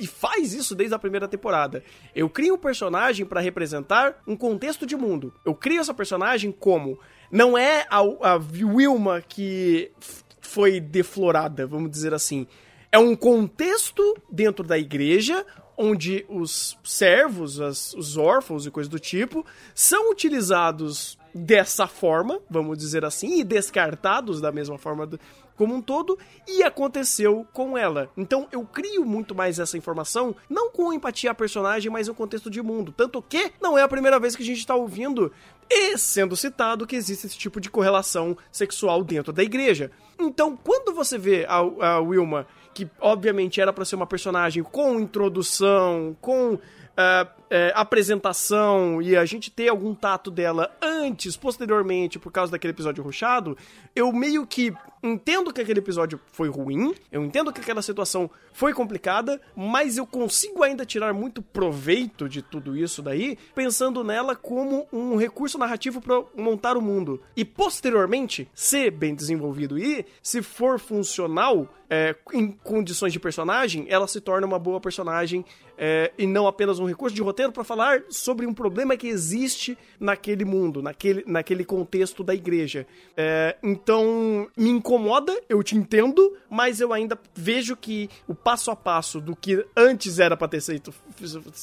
E 0.00 0.06
faz 0.06 0.52
isso 0.52 0.74
desde 0.74 0.96
a 0.96 0.98
primeira 0.98 1.28
temporada. 1.28 1.84
Eu 2.12 2.28
crio 2.28 2.54
um 2.54 2.58
personagem 2.58 3.24
para 3.24 3.40
representar 3.40 4.20
um 4.26 4.36
contexto 4.36 4.84
de 4.84 4.96
mundo. 4.96 5.32
Eu 5.44 5.54
crio 5.54 5.80
essa 5.80 5.94
personagem 5.94 6.50
como. 6.50 6.98
Não 7.30 7.56
é 7.56 7.86
a, 7.88 7.98
a 7.98 8.40
Wilma 8.60 9.22
que 9.22 9.92
foi 10.40 10.80
deflorada, 10.80 11.66
vamos 11.66 11.90
dizer 11.90 12.12
assim. 12.12 12.48
É 12.90 12.98
um 12.98 13.14
contexto 13.14 14.16
dentro 14.28 14.64
da 14.64 14.76
igreja 14.76 15.46
onde 15.76 16.24
os 16.28 16.78
servos, 16.84 17.60
as, 17.60 17.94
os 17.94 18.16
órfãos 18.16 18.66
e 18.66 18.70
coisas 18.70 18.88
do 18.88 18.98
tipo, 18.98 19.44
são 19.74 20.10
utilizados 20.10 21.18
dessa 21.34 21.86
forma, 21.86 22.40
vamos 22.48 22.78
dizer 22.78 23.04
assim, 23.04 23.40
e 23.40 23.44
descartados 23.44 24.40
da 24.40 24.52
mesma 24.52 24.78
forma 24.78 25.04
do, 25.06 25.18
como 25.56 25.74
um 25.74 25.82
todo, 25.82 26.18
e 26.46 26.62
aconteceu 26.62 27.46
com 27.52 27.76
ela. 27.76 28.10
Então 28.16 28.48
eu 28.50 28.64
crio 28.64 29.04
muito 29.04 29.34
mais 29.34 29.58
essa 29.58 29.78
informação, 29.78 30.34
não 30.48 30.70
com 30.70 30.92
empatia 30.92 31.30
a 31.30 31.34
personagem, 31.34 31.90
mas 31.90 32.08
no 32.08 32.14
contexto 32.14 32.50
de 32.50 32.62
mundo. 32.62 32.92
Tanto 32.96 33.22
que 33.22 33.52
não 33.60 33.78
é 33.78 33.82
a 33.82 33.88
primeira 33.88 34.18
vez 34.18 34.34
que 34.34 34.42
a 34.42 34.46
gente 34.46 34.58
está 34.58 34.74
ouvindo 34.74 35.32
e 35.70 35.96
sendo 35.96 36.36
citado 36.36 36.86
que 36.86 36.96
existe 36.96 37.26
esse 37.26 37.38
tipo 37.38 37.60
de 37.60 37.70
correlação 37.70 38.36
sexual 38.52 39.02
dentro 39.02 39.32
da 39.32 39.42
igreja. 39.42 39.90
Então, 40.18 40.56
quando 40.56 40.94
você 40.94 41.18
vê 41.18 41.44
a, 41.48 41.56
a 41.56 42.00
Wilma, 42.00 42.46
que 42.72 42.88
obviamente 43.00 43.60
era 43.60 43.72
para 43.72 43.84
ser 43.84 43.96
uma 43.96 44.06
personagem 44.06 44.62
com 44.62 45.00
introdução, 45.00 46.16
com 46.20 46.58
é, 46.96 47.72
apresentação 47.74 49.00
e 49.00 49.16
a 49.16 49.24
gente 49.24 49.50
ter 49.50 49.68
algum 49.68 49.94
tato 49.94 50.30
dela 50.30 50.74
antes, 50.80 51.36
posteriormente, 51.36 52.18
por 52.18 52.32
causa 52.32 52.52
daquele 52.52 52.72
episódio 52.72 53.02
ruchado, 53.02 53.56
eu 53.94 54.12
meio 54.12 54.46
que 54.46 54.72
entendo 55.02 55.52
que 55.52 55.60
aquele 55.60 55.80
episódio 55.80 56.18
foi 56.32 56.48
ruim, 56.48 56.94
eu 57.12 57.22
entendo 57.22 57.52
que 57.52 57.60
aquela 57.60 57.82
situação 57.82 58.30
foi 58.52 58.72
complicada, 58.72 59.40
mas 59.54 59.98
eu 59.98 60.06
consigo 60.06 60.62
ainda 60.62 60.86
tirar 60.86 61.12
muito 61.12 61.42
proveito 61.42 62.28
de 62.28 62.40
tudo 62.40 62.76
isso 62.76 63.02
daí, 63.02 63.36
pensando 63.54 64.02
nela 64.02 64.34
como 64.34 64.86
um 64.90 65.16
recurso 65.16 65.58
narrativo 65.58 66.00
para 66.00 66.22
montar 66.34 66.76
o 66.76 66.82
mundo. 66.82 67.20
E 67.36 67.44
posteriormente, 67.44 68.48
ser 68.54 68.90
bem 68.90 69.14
desenvolvido 69.14 69.78
e, 69.78 70.06
se 70.22 70.42
for 70.42 70.78
funcional, 70.80 71.68
é, 71.94 72.16
em 72.32 72.50
condições 72.50 73.12
de 73.12 73.20
personagem, 73.20 73.86
ela 73.88 74.08
se 74.08 74.20
torna 74.20 74.44
uma 74.44 74.58
boa 74.58 74.80
personagem 74.80 75.44
é, 75.78 76.12
e 76.18 76.26
não 76.26 76.48
apenas 76.48 76.80
um 76.80 76.86
recurso 76.86 77.14
de 77.14 77.22
roteiro 77.22 77.52
para 77.52 77.62
falar 77.62 78.02
sobre 78.08 78.46
um 78.46 78.52
problema 78.52 78.96
que 78.96 79.06
existe 79.06 79.78
naquele 80.00 80.44
mundo, 80.44 80.82
naquele, 80.82 81.22
naquele 81.24 81.64
contexto 81.64 82.24
da 82.24 82.34
igreja. 82.34 82.84
É, 83.16 83.56
então, 83.62 84.48
me 84.56 84.70
incomoda, 84.70 85.40
eu 85.48 85.62
te 85.62 85.76
entendo, 85.76 86.36
mas 86.50 86.80
eu 86.80 86.92
ainda 86.92 87.16
vejo 87.32 87.76
que 87.76 88.10
o 88.26 88.34
passo 88.34 88.72
a 88.72 88.76
passo 88.76 89.20
do 89.20 89.36
que 89.36 89.64
antes 89.76 90.18
era 90.18 90.36
para 90.36 90.48
ter 90.48 90.62
sido, 90.62 90.92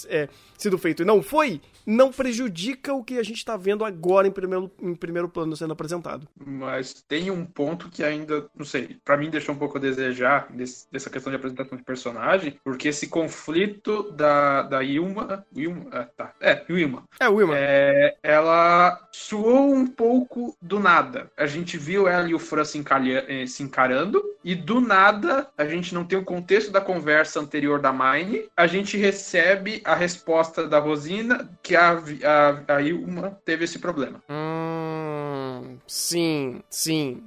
é, 0.08 0.30
sido 0.58 0.78
feito 0.78 1.02
e 1.02 1.06
não 1.06 1.22
foi, 1.22 1.60
não 1.86 2.10
prejudica 2.10 2.94
o 2.94 3.04
que 3.04 3.17
a 3.17 3.24
gente 3.24 3.38
está 3.38 3.58
vendo 3.58 3.84
agora 3.84 4.28
em 4.28 4.32
primeiro, 4.32 4.72
em 4.82 4.96
primeiro 4.96 5.28
plano 5.28 5.58
sendo 5.58 5.74
apresentado. 5.74 6.26
Mas 6.38 7.04
tem 7.06 7.30
um 7.30 7.46
ponto 7.46 7.89
que 7.89 8.02
ainda, 8.02 8.50
não 8.56 8.65
sei, 8.65 8.98
para 9.04 9.17
mim 9.17 9.30
deixou 9.30 9.54
um 9.54 9.58
pouco 9.58 9.78
a 9.78 9.82
desejar 9.82 10.20
nesse, 10.49 10.88
nessa 10.91 11.10
questão 11.10 11.31
de 11.31 11.38
apresentação 11.38 11.77
de 11.77 11.84
personagem, 11.84 12.60
porque 12.63 12.89
esse 12.89 13.07
conflito 13.07 14.12
da, 14.12 14.63
da 14.63 14.84
Ilma, 14.84 15.45
Ilma 15.55 15.86
ah, 15.91 16.07
tá, 16.15 16.34
é, 16.39 16.63
Wilma. 16.69 17.03
É, 17.19 17.27
Wilma. 17.27 17.53
É, 17.57 18.15
ela 18.23 19.07
suou 19.12 19.73
um 19.73 19.88
pouco 19.88 20.55
do 20.62 20.79
nada. 20.79 21.31
A 21.38 21.45
gente 21.45 21.77
viu 21.77 22.07
ela 22.07 22.27
e 22.27 22.34
o 22.34 22.39
Fran 22.39 22.63
se, 22.63 22.77
encalha, 22.77 23.25
eh, 23.27 23.45
se 23.45 23.63
encarando, 23.63 24.23
e 24.43 24.55
do 24.55 24.81
nada, 24.81 25.47
a 25.57 25.65
gente 25.65 25.93
não 25.93 26.03
tem 26.03 26.17
o 26.17 26.23
contexto 26.23 26.71
da 26.71 26.81
conversa 26.81 27.39
anterior 27.39 27.79
da 27.79 27.93
Mine, 27.93 28.49
a 28.55 28.67
gente 28.67 28.97
recebe 28.97 29.81
a 29.86 29.95
resposta 29.95 30.67
da 30.67 30.79
Rosina 30.79 31.49
que 31.62 31.75
a, 31.75 31.91
a, 31.91 32.75
a 32.75 32.81
Ilma 32.81 33.39
teve 33.45 33.65
esse 33.65 33.79
problema. 33.79 34.21
Hum, 34.29 35.77
sim, 35.88 36.63
sim. 36.69 37.23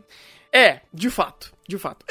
É, 0.53 0.81
de 0.93 1.11
fato, 1.11 1.53
de 1.69 1.77
fato. 1.79 2.07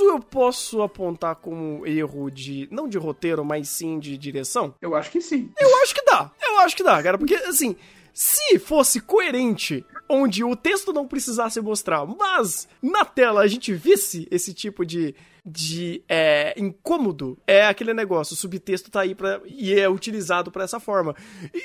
Isso 0.00 0.08
eu 0.08 0.18
posso 0.18 0.80
apontar 0.80 1.36
como 1.36 1.86
erro 1.86 2.30
de. 2.30 2.66
Não 2.70 2.88
de 2.88 2.96
roteiro, 2.96 3.44
mas 3.44 3.68
sim 3.68 3.98
de 3.98 4.16
direção? 4.16 4.74
Eu 4.80 4.94
acho 4.94 5.10
que 5.10 5.20
sim. 5.20 5.52
Eu 5.58 5.82
acho 5.82 5.94
que 5.94 6.02
dá. 6.02 6.30
Eu 6.42 6.58
acho 6.60 6.74
que 6.74 6.82
dá, 6.82 7.02
cara. 7.02 7.18
Porque, 7.18 7.34
assim, 7.34 7.76
se 8.14 8.58
fosse 8.58 8.98
coerente, 8.98 9.84
onde 10.08 10.42
o 10.42 10.56
texto 10.56 10.90
não 10.90 11.06
precisasse 11.06 11.60
mostrar, 11.60 12.06
mas 12.06 12.66
na 12.82 13.04
tela 13.04 13.42
a 13.42 13.46
gente 13.46 13.74
visse 13.74 14.26
esse 14.30 14.54
tipo 14.54 14.86
de 14.86 15.14
de 15.44 16.02
é, 16.08 16.54
incômodo 16.58 17.38
é 17.46 17.66
aquele 17.66 17.94
negócio, 17.94 18.34
o 18.34 18.36
subtexto 18.36 18.90
tá 18.90 19.00
aí 19.00 19.14
pra, 19.14 19.40
e 19.46 19.72
é 19.72 19.88
utilizado 19.88 20.50
para 20.50 20.64
essa 20.64 20.78
forma. 20.78 21.14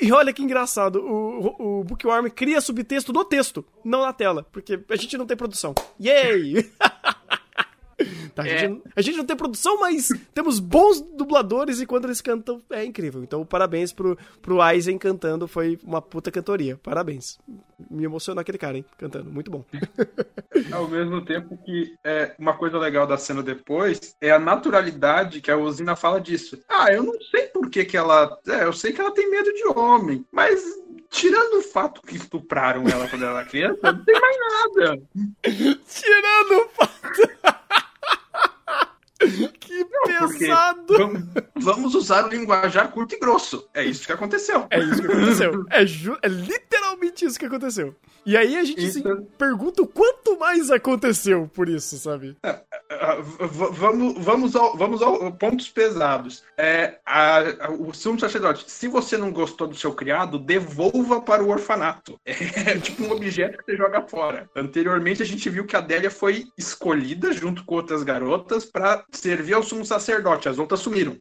E 0.02 0.12
olha 0.12 0.34
que 0.34 0.42
engraçado, 0.42 1.02
o, 1.02 1.80
o 1.80 1.84
Bookworm 1.84 2.30
cria 2.30 2.62
subtexto 2.62 3.12
no 3.12 3.26
texto, 3.26 3.66
não 3.84 4.02
na 4.02 4.14
tela, 4.14 4.48
porque 4.52 4.80
a 4.90 4.96
gente 4.96 5.18
não 5.18 5.26
tem 5.26 5.38
produção. 5.38 5.76
Yay! 6.02 6.72
Tá, 8.36 8.44
a, 8.44 8.48
é. 8.48 8.58
gente, 8.58 8.82
a, 8.94 9.02
gente, 9.02 9.18
não 9.18 9.26
tem 9.26 9.36
produção, 9.36 9.80
mas 9.80 10.10
temos 10.34 10.60
bons 10.60 11.00
dubladores 11.00 11.80
e 11.80 11.86
quando 11.86 12.06
eles 12.06 12.20
cantam 12.20 12.62
é 12.70 12.84
incrível. 12.84 13.24
Então, 13.24 13.46
parabéns 13.46 13.94
pro, 13.94 14.18
pro 14.42 14.62
Aizen 14.62 14.98
cantando, 14.98 15.48
foi 15.48 15.80
uma 15.82 16.02
puta 16.02 16.30
cantoria. 16.30 16.78
Parabéns. 16.84 17.40
Me 17.90 18.04
emocionou 18.04 18.42
aquele 18.42 18.58
cara, 18.58 18.78
hein? 18.78 18.86
Cantando, 18.98 19.32
muito 19.32 19.50
bom. 19.50 19.64
Ao 20.72 20.88
mesmo 20.88 21.24
tempo 21.24 21.58
que 21.64 21.96
é, 22.04 22.36
uma 22.38 22.58
coisa 22.58 22.78
legal 22.78 23.08
da 23.08 23.18
cena 23.18 23.42
depois 23.42 24.16
é 24.20 24.32
a 24.32 24.40
naturalidade 24.40 25.40
que 25.40 25.50
a 25.50 25.58
Usina 25.58 25.96
fala 25.96 26.20
disso. 26.20 26.62
Ah, 26.68 26.92
eu 26.92 27.04
não 27.04 27.20
sei 27.32 27.44
por 27.48 27.70
que, 27.70 27.86
que 27.86 27.96
ela. 27.96 28.38
É, 28.48 28.66
eu 28.66 28.74
sei 28.74 28.92
que 28.92 29.00
ela 29.00 29.14
tem 29.14 29.32
medo 29.32 29.52
de 29.54 29.66
homem, 29.68 30.26
mas 30.30 30.62
tirando 31.10 31.60
o 31.60 31.62
fato 31.62 32.02
que 32.02 32.18
estupraram 32.18 32.84
ela 32.90 33.08
quando 33.08 33.24
ela 33.24 33.40
era 33.40 33.50
criança, 33.50 33.94
não 33.94 34.04
tem 34.04 34.20
mais 34.20 34.38
nada. 34.38 35.02
tirando 35.88 36.66
o 36.66 36.70
fato. 36.70 36.96
Que 39.60 39.86
Vamos, 40.98 41.24
vamos, 41.56 41.96
usar 41.96 42.26
o 42.26 42.30
linguajar 42.30 42.92
curto 42.92 43.16
e 43.16 43.20
grosso. 43.20 43.68
É 43.74 43.84
isso 43.84 44.06
que 44.06 44.12
aconteceu. 44.12 44.68
É 44.70 44.80
isso 44.80 45.02
que 45.02 45.12
aconteceu. 45.12 45.66
é, 45.72 45.82
é, 45.82 46.28
literalmente 46.28 46.95
isso 47.24 47.40
que 47.40 47.46
aconteceu. 47.46 47.96
E 48.26 48.36
aí 48.36 48.58
a 48.58 48.64
gente 48.64 48.92
se 48.92 49.04
pergunta 49.38 49.84
o 49.84 49.88
quanto 49.88 50.40
mais 50.40 50.72
aconteceu 50.72 51.48
por 51.54 51.70
isso, 51.70 51.96
sabe? 51.98 52.36
É, 52.42 52.50
é 52.90 53.18
vamos, 53.72 54.16
vamos, 54.18 54.56
ao, 54.56 54.76
vamos 54.76 55.02
ao 55.04 55.32
pontos 55.34 55.70
pesados. 55.70 56.44
É, 56.58 56.98
a, 57.06 57.40
a, 57.68 57.72
o 57.72 57.94
sumo 57.94 58.20
sacerdote, 58.20 58.66
se 58.68 58.88
você 58.88 59.16
não 59.16 59.32
gostou 59.32 59.68
do 59.68 59.76
seu 59.76 59.94
criado, 59.94 60.40
devolva 60.40 61.22
para 61.22 61.44
o 61.44 61.50
orfanato. 61.50 62.20
É 62.66 62.80
tipo 62.80 63.04
um 63.04 63.12
objeto 63.12 63.58
que 63.60 63.66
você 63.66 63.78
joga 63.78 64.02
fora. 64.02 64.50
Anteriormente 64.56 65.22
a 65.22 65.26
gente 65.26 65.50
viu 65.50 65.66
que 65.66 65.76
a 65.76 65.80
Adélia 65.80 66.10
foi 66.10 66.48
escolhida 66.58 67.32
junto 67.32 67.64
com 67.64 67.76
outras 67.76 68.02
garotas 68.02 68.66
para 68.66 69.06
servir 69.12 69.54
ao 69.54 69.62
sumo 69.62 69.86
sacerdote. 69.86 70.50
As 70.50 70.58
outras 70.58 70.80
sumiram. 70.80 71.16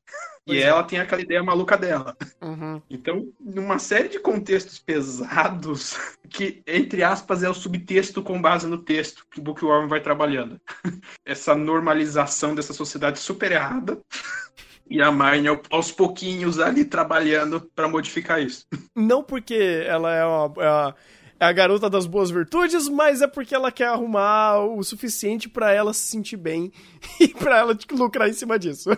Pois 0.46 0.58
e 0.58 0.62
é. 0.62 0.66
ela 0.66 0.82
tem 0.82 0.98
aquela 0.98 1.22
ideia 1.22 1.42
maluca 1.42 1.76
dela. 1.76 2.14
Uhum. 2.42 2.80
Então, 2.90 3.26
numa 3.40 3.78
série 3.78 4.08
de 4.08 4.18
contextos 4.18 4.78
pesados, 4.78 5.96
que, 6.28 6.62
entre 6.66 7.02
aspas, 7.02 7.42
é 7.42 7.48
o 7.48 7.54
subtexto 7.54 8.22
com 8.22 8.40
base 8.40 8.66
no 8.66 8.78
texto 8.78 9.26
que 9.30 9.40
o 9.40 9.42
Bookworm 9.42 9.88
vai 9.88 10.00
trabalhando. 10.00 10.60
Essa 11.24 11.54
normalização 11.54 12.54
dessa 12.54 12.74
sociedade 12.74 13.18
super 13.18 13.52
errada. 13.52 13.98
E 14.86 15.00
a 15.00 15.10
Marnie 15.10 15.48
aos 15.70 15.90
pouquinhos 15.90 16.60
ali 16.60 16.84
trabalhando 16.84 17.58
para 17.74 17.88
modificar 17.88 18.42
isso. 18.42 18.66
Não 18.94 19.24
porque 19.24 19.82
ela 19.86 20.14
é 20.14 20.22
uma. 20.26 20.54
É 20.58 20.66
a, 20.66 20.94
é 21.40 21.46
a 21.46 21.52
garota 21.52 21.88
das 21.88 22.06
boas 22.06 22.30
virtudes, 22.30 22.86
mas 22.86 23.22
é 23.22 23.26
porque 23.26 23.54
ela 23.54 23.72
quer 23.72 23.88
arrumar 23.88 24.58
o 24.58 24.84
suficiente 24.84 25.48
para 25.48 25.72
ela 25.72 25.94
se 25.94 26.02
sentir 26.02 26.36
bem 26.36 26.70
e 27.18 27.28
para 27.28 27.58
ela 27.60 27.78
lucrar 27.92 28.28
em 28.28 28.34
cima 28.34 28.58
disso. 28.58 28.90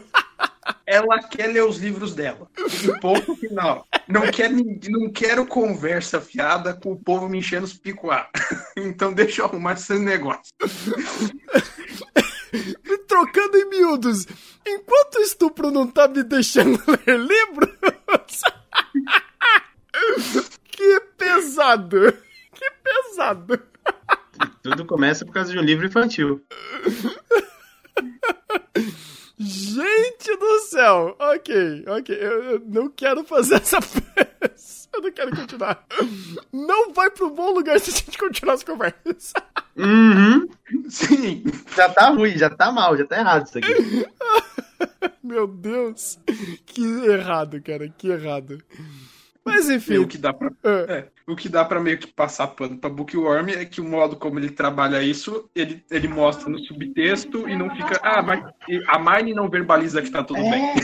Ela 0.87 1.23
quer 1.23 1.49
ler 1.49 1.65
os 1.65 1.79
livros 1.79 2.15
dela. 2.15 2.49
E 2.59 3.01
ponto 3.01 3.37
final. 3.37 3.87
Não 4.09 4.23
quero, 4.31 4.55
não 4.89 5.11
quero 5.11 5.47
conversa 5.47 6.21
fiada 6.21 6.75
com 6.75 6.93
o 6.93 6.99
povo 6.99 7.29
me 7.29 7.39
enchendo 7.39 7.65
os 7.65 7.75
picoá. 7.75 8.29
Então 8.79 9.11
deixa 9.13 9.41
eu 9.41 9.47
arrumar 9.47 9.73
esse 9.73 9.99
negócio. 9.99 10.53
Trocando 13.09 13.57
em 13.57 13.71
miúdos. 13.71 14.27
Enquanto 14.67 15.17
o 15.17 15.23
estupro 15.23 15.71
não 15.71 15.87
tá 15.87 16.07
me 16.07 16.23
deixando 16.23 16.79
ler 17.07 17.19
livros. 17.19 18.43
que 20.65 21.01
pesado. 21.17 22.13
Que 22.53 22.71
pesado. 22.85 23.63
Tudo 24.63 24.85
começa 24.85 25.25
por 25.25 25.33
causa 25.33 25.53
de 25.53 25.59
um 25.59 25.63
livro 25.63 25.87
infantil. 25.87 26.45
Gente 29.39 30.37
do 30.37 30.59
céu! 30.61 31.15
Ok, 31.19 31.85
ok. 31.87 32.17
Eu, 32.19 32.43
eu 32.45 32.63
não 32.67 32.89
quero 32.89 33.23
fazer 33.25 33.57
essa 33.57 33.79
peça. 33.81 34.89
Eu 34.95 35.03
não 35.03 35.13
quero 35.13 35.37
continuar. 35.37 35.85
Não 36.51 36.93
vai 36.95 37.11
pro 37.11 37.29
bom 37.31 37.51
lugar 37.53 37.79
se 37.79 37.91
a 37.91 37.93
gente 37.93 38.17
continuar 38.17 38.55
as 38.55 38.63
conversas. 38.63 39.35
Uhum. 39.77 40.49
Sim. 40.89 41.45
Já 41.77 41.89
tá 41.91 42.09
ruim, 42.09 42.39
já 42.39 42.49
tá 42.49 42.73
mal, 42.73 42.97
já 42.97 43.07
tá 43.07 43.19
errado 43.19 43.47
isso 43.47 43.59
aqui. 43.59 44.07
Meu 45.23 45.47
Deus. 45.47 46.19
Que 46.65 46.83
errado, 47.07 47.61
cara. 47.61 47.89
Que 47.89 48.09
errado. 48.09 48.63
Mas 49.47 49.71
enfim. 49.71 49.99
O 49.99 50.07
que 50.07 50.19
dá 50.19 50.33
pra, 50.33 50.51
é, 50.89 51.07
o 51.27 51.37
que 51.37 51.49
dá 51.49 51.65
pra 51.65 51.81
meio 51.81 51.99
que 51.99 52.07
passar 52.09 52.49
pano 52.49 52.77
pra 52.77 52.91
Bookworm 52.91 53.49
é 53.51 53.65
que 53.65 53.81
o 53.81 53.85
modo 53.85 54.17
como 54.17 54.39
ele 54.39 54.51
trabalha 54.51 55.03
isso, 55.03 55.49
ele, 55.55 55.85
ele 55.91 56.09
mostra 56.09 56.49
no 56.51 56.59
subtexto 56.59 57.49
e 57.49 57.57
não 57.57 57.71
fica. 57.71 58.01
Ah, 58.03 58.23
mas 58.23 58.45
a 58.89 58.99
Mine 58.99 59.33
não 59.35 59.49
verbaliza 59.49 60.03
que 60.03 60.11
tá 60.11 60.23
tudo 60.23 60.41
É. 60.41 60.51
bem. 60.51 60.75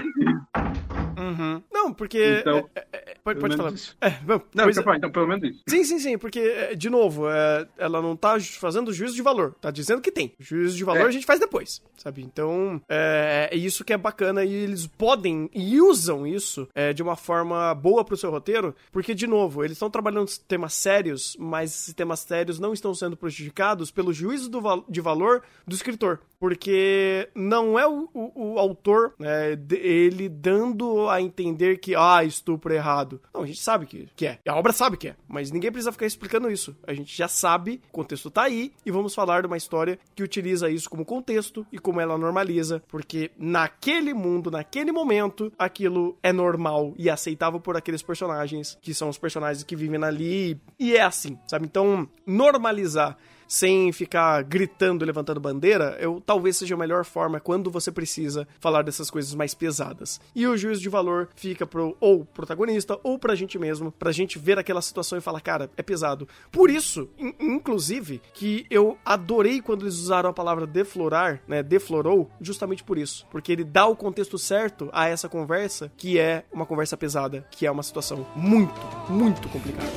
Uhum. 1.18 1.62
Não, 1.72 1.92
porque. 1.92 2.38
Então, 2.40 2.68
é, 2.75 2.81
é, 2.92 2.98
é, 3.12 3.16
pode 3.24 3.40
pode 3.40 3.56
falar. 3.56 3.72
isso. 3.72 3.96
É, 4.00 4.11
vamos. 4.24 4.44
Não, 4.54 4.64
pois 4.64 4.76
então, 4.76 4.85
pá, 4.92 4.96
então 4.96 5.11
pelo 5.11 5.26
menos 5.28 5.44
isso. 5.50 5.62
Sim, 5.68 5.85
sim, 5.85 5.98
sim, 5.98 6.18
porque, 6.18 6.40
é, 6.40 6.74
de 6.74 6.88
novo, 6.90 7.28
é, 7.28 7.66
ela 7.78 8.00
não 8.02 8.16
tá 8.16 8.38
fazendo 8.40 8.92
juízo 8.92 9.14
de 9.14 9.22
valor, 9.22 9.54
tá 9.61 9.70
dizendo 9.70 10.00
que 10.02 10.11
tem. 10.11 10.32
Juízo 10.38 10.76
de 10.76 10.85
valor 10.85 11.02
É. 11.02 11.08
a 11.08 11.11
gente 11.11 11.26
faz 11.26 11.38
depois, 11.40 11.82
sabe? 11.96 12.22
Então, 12.22 12.80
é, 12.88 13.48
é 13.52 13.56
isso 13.56 13.85
que 13.85 13.92
é 13.92 13.96
bacana 13.98 14.44
e 14.44 14.52
eles 14.52 14.87
podem 14.87 15.48
e 15.54 15.80
usam 15.80 16.26
isso 16.26 16.68
é, 16.74 16.92
de 16.92 17.02
uma 17.02 17.16
forma 17.16 17.74
boa 17.74 18.04
pro 18.04 18.16
seu 18.16 18.30
roteiro, 18.30 18.74
porque, 18.90 19.14
de 19.14 19.26
novo, 19.26 19.62
eles 19.64 19.76
estão 19.76 19.90
trabalhando 19.90 20.30
temas 20.48 20.74
sérios, 20.74 21.37
mas 21.38 21.70
esses 21.70 21.94
temas 21.94 22.20
sérios 22.20 22.58
não 22.58 22.72
estão 22.72 22.94
sendo 22.94 23.16
prejudicados 23.16 23.90
pelo 23.90 24.12
juízo 24.12 24.48
do 24.50 24.62
de 24.88 25.00
valor 25.00 25.42
do 25.66 25.74
escritor. 25.74 26.20
Porque 26.38 27.28
não 27.35 27.78
é 27.78 27.87
o, 27.87 28.08
o- 28.12 28.54
o 28.54 28.58
autor, 28.58 29.14
né, 29.18 29.56
ele 29.70 30.28
dando 30.28 31.08
a 31.08 31.20
entender 31.20 31.78
que, 31.78 31.94
ah, 31.94 32.24
estupro 32.24 32.72
é 32.74 32.78
errado. 33.12 33.20
Não, 33.35 33.42
a 33.42 33.46
gente 33.46 33.61
sabe 33.61 33.87
que, 33.87 34.09
que 34.16 34.27
é. 34.27 34.38
A 34.46 34.55
obra 34.55 34.72
sabe 34.72 34.96
que 34.96 35.09
é. 35.09 35.16
Mas 35.29 35.51
ninguém 35.51 35.70
precisa 35.70 35.92
ficar 35.92 36.07
explicando 36.07 36.51
isso. 36.51 36.77
A 36.87 36.94
gente 36.94 37.16
já 37.16 37.29
sabe, 37.29 37.81
o 37.88 37.92
contexto 37.92 38.31
tá 38.31 38.42
aí, 38.42 38.72
e 38.85 38.90
vamos 38.90 39.14
falar 39.14 39.42
de 39.42 39.46
uma 39.46 39.57
história 39.57 39.98
que 40.14 40.22
utiliza 40.22 40.70
isso 40.70 40.88
como 40.88 41.05
contexto 41.05 41.66
e 41.72 41.79
como 41.79 42.01
ela 42.01 42.16
normaliza. 42.16 42.83
Porque 42.88 43.31
naquele 43.38 44.14
mundo, 44.14 44.51
naquele 44.51 44.92
momento, 44.92 45.53
aquilo 45.59 46.16
é 46.22 46.33
normal 46.33 46.94
e 46.96 47.11
aceitável 47.11 47.61
por 47.61 47.77
aqueles 47.77 48.03
personagens, 48.03 48.79
que 48.81 48.94
são 48.94 49.09
os 49.09 49.18
personagens 49.18 49.64
que 49.64 49.77
vivem 49.77 50.03
ali. 50.03 50.61
E 50.79 50.96
é 50.96 51.03
assim, 51.03 51.38
sabe? 51.46 51.66
Então, 51.66 52.09
normalizar 52.27 53.16
sem 53.52 53.92
ficar 53.92 54.42
gritando, 54.44 55.04
levantando 55.04 55.38
bandeira, 55.38 55.94
eu 56.00 56.22
talvez 56.24 56.56
seja 56.56 56.74
a 56.74 56.78
melhor 56.78 57.04
forma 57.04 57.38
quando 57.38 57.70
você 57.70 57.92
precisa 57.92 58.48
falar 58.58 58.80
dessas 58.80 59.10
coisas 59.10 59.34
mais 59.34 59.52
pesadas. 59.52 60.18
E 60.34 60.46
o 60.46 60.56
juízo 60.56 60.80
de 60.80 60.88
valor 60.88 61.28
fica 61.36 61.66
pro 61.66 61.94
ou 62.00 62.24
protagonista 62.24 62.98
ou 63.02 63.18
pra 63.18 63.34
gente 63.34 63.58
mesmo, 63.58 63.92
pra 63.92 64.10
gente 64.10 64.38
ver 64.38 64.58
aquela 64.58 64.80
situação 64.80 65.18
e 65.18 65.20
falar, 65.20 65.42
cara, 65.42 65.70
é 65.76 65.82
pesado. 65.82 66.26
Por 66.50 66.70
isso, 66.70 67.10
in- 67.18 67.34
inclusive, 67.38 68.22
que 68.32 68.64
eu 68.70 68.96
adorei 69.04 69.60
quando 69.60 69.82
eles 69.82 69.96
usaram 69.98 70.30
a 70.30 70.32
palavra 70.32 70.66
deflorar, 70.66 71.42
né, 71.46 71.62
deflorou, 71.62 72.30
justamente 72.40 72.82
por 72.82 72.96
isso, 72.96 73.26
porque 73.30 73.52
ele 73.52 73.64
dá 73.64 73.84
o 73.86 73.94
contexto 73.94 74.38
certo 74.38 74.88
a 74.94 75.08
essa 75.08 75.28
conversa, 75.28 75.92
que 75.96 76.18
é 76.18 76.46
uma 76.50 76.64
conversa 76.64 76.96
pesada, 76.96 77.46
que 77.50 77.66
é 77.66 77.70
uma 77.70 77.82
situação 77.82 78.26
muito, 78.34 78.80
muito 79.10 79.46
complicada. 79.50 79.92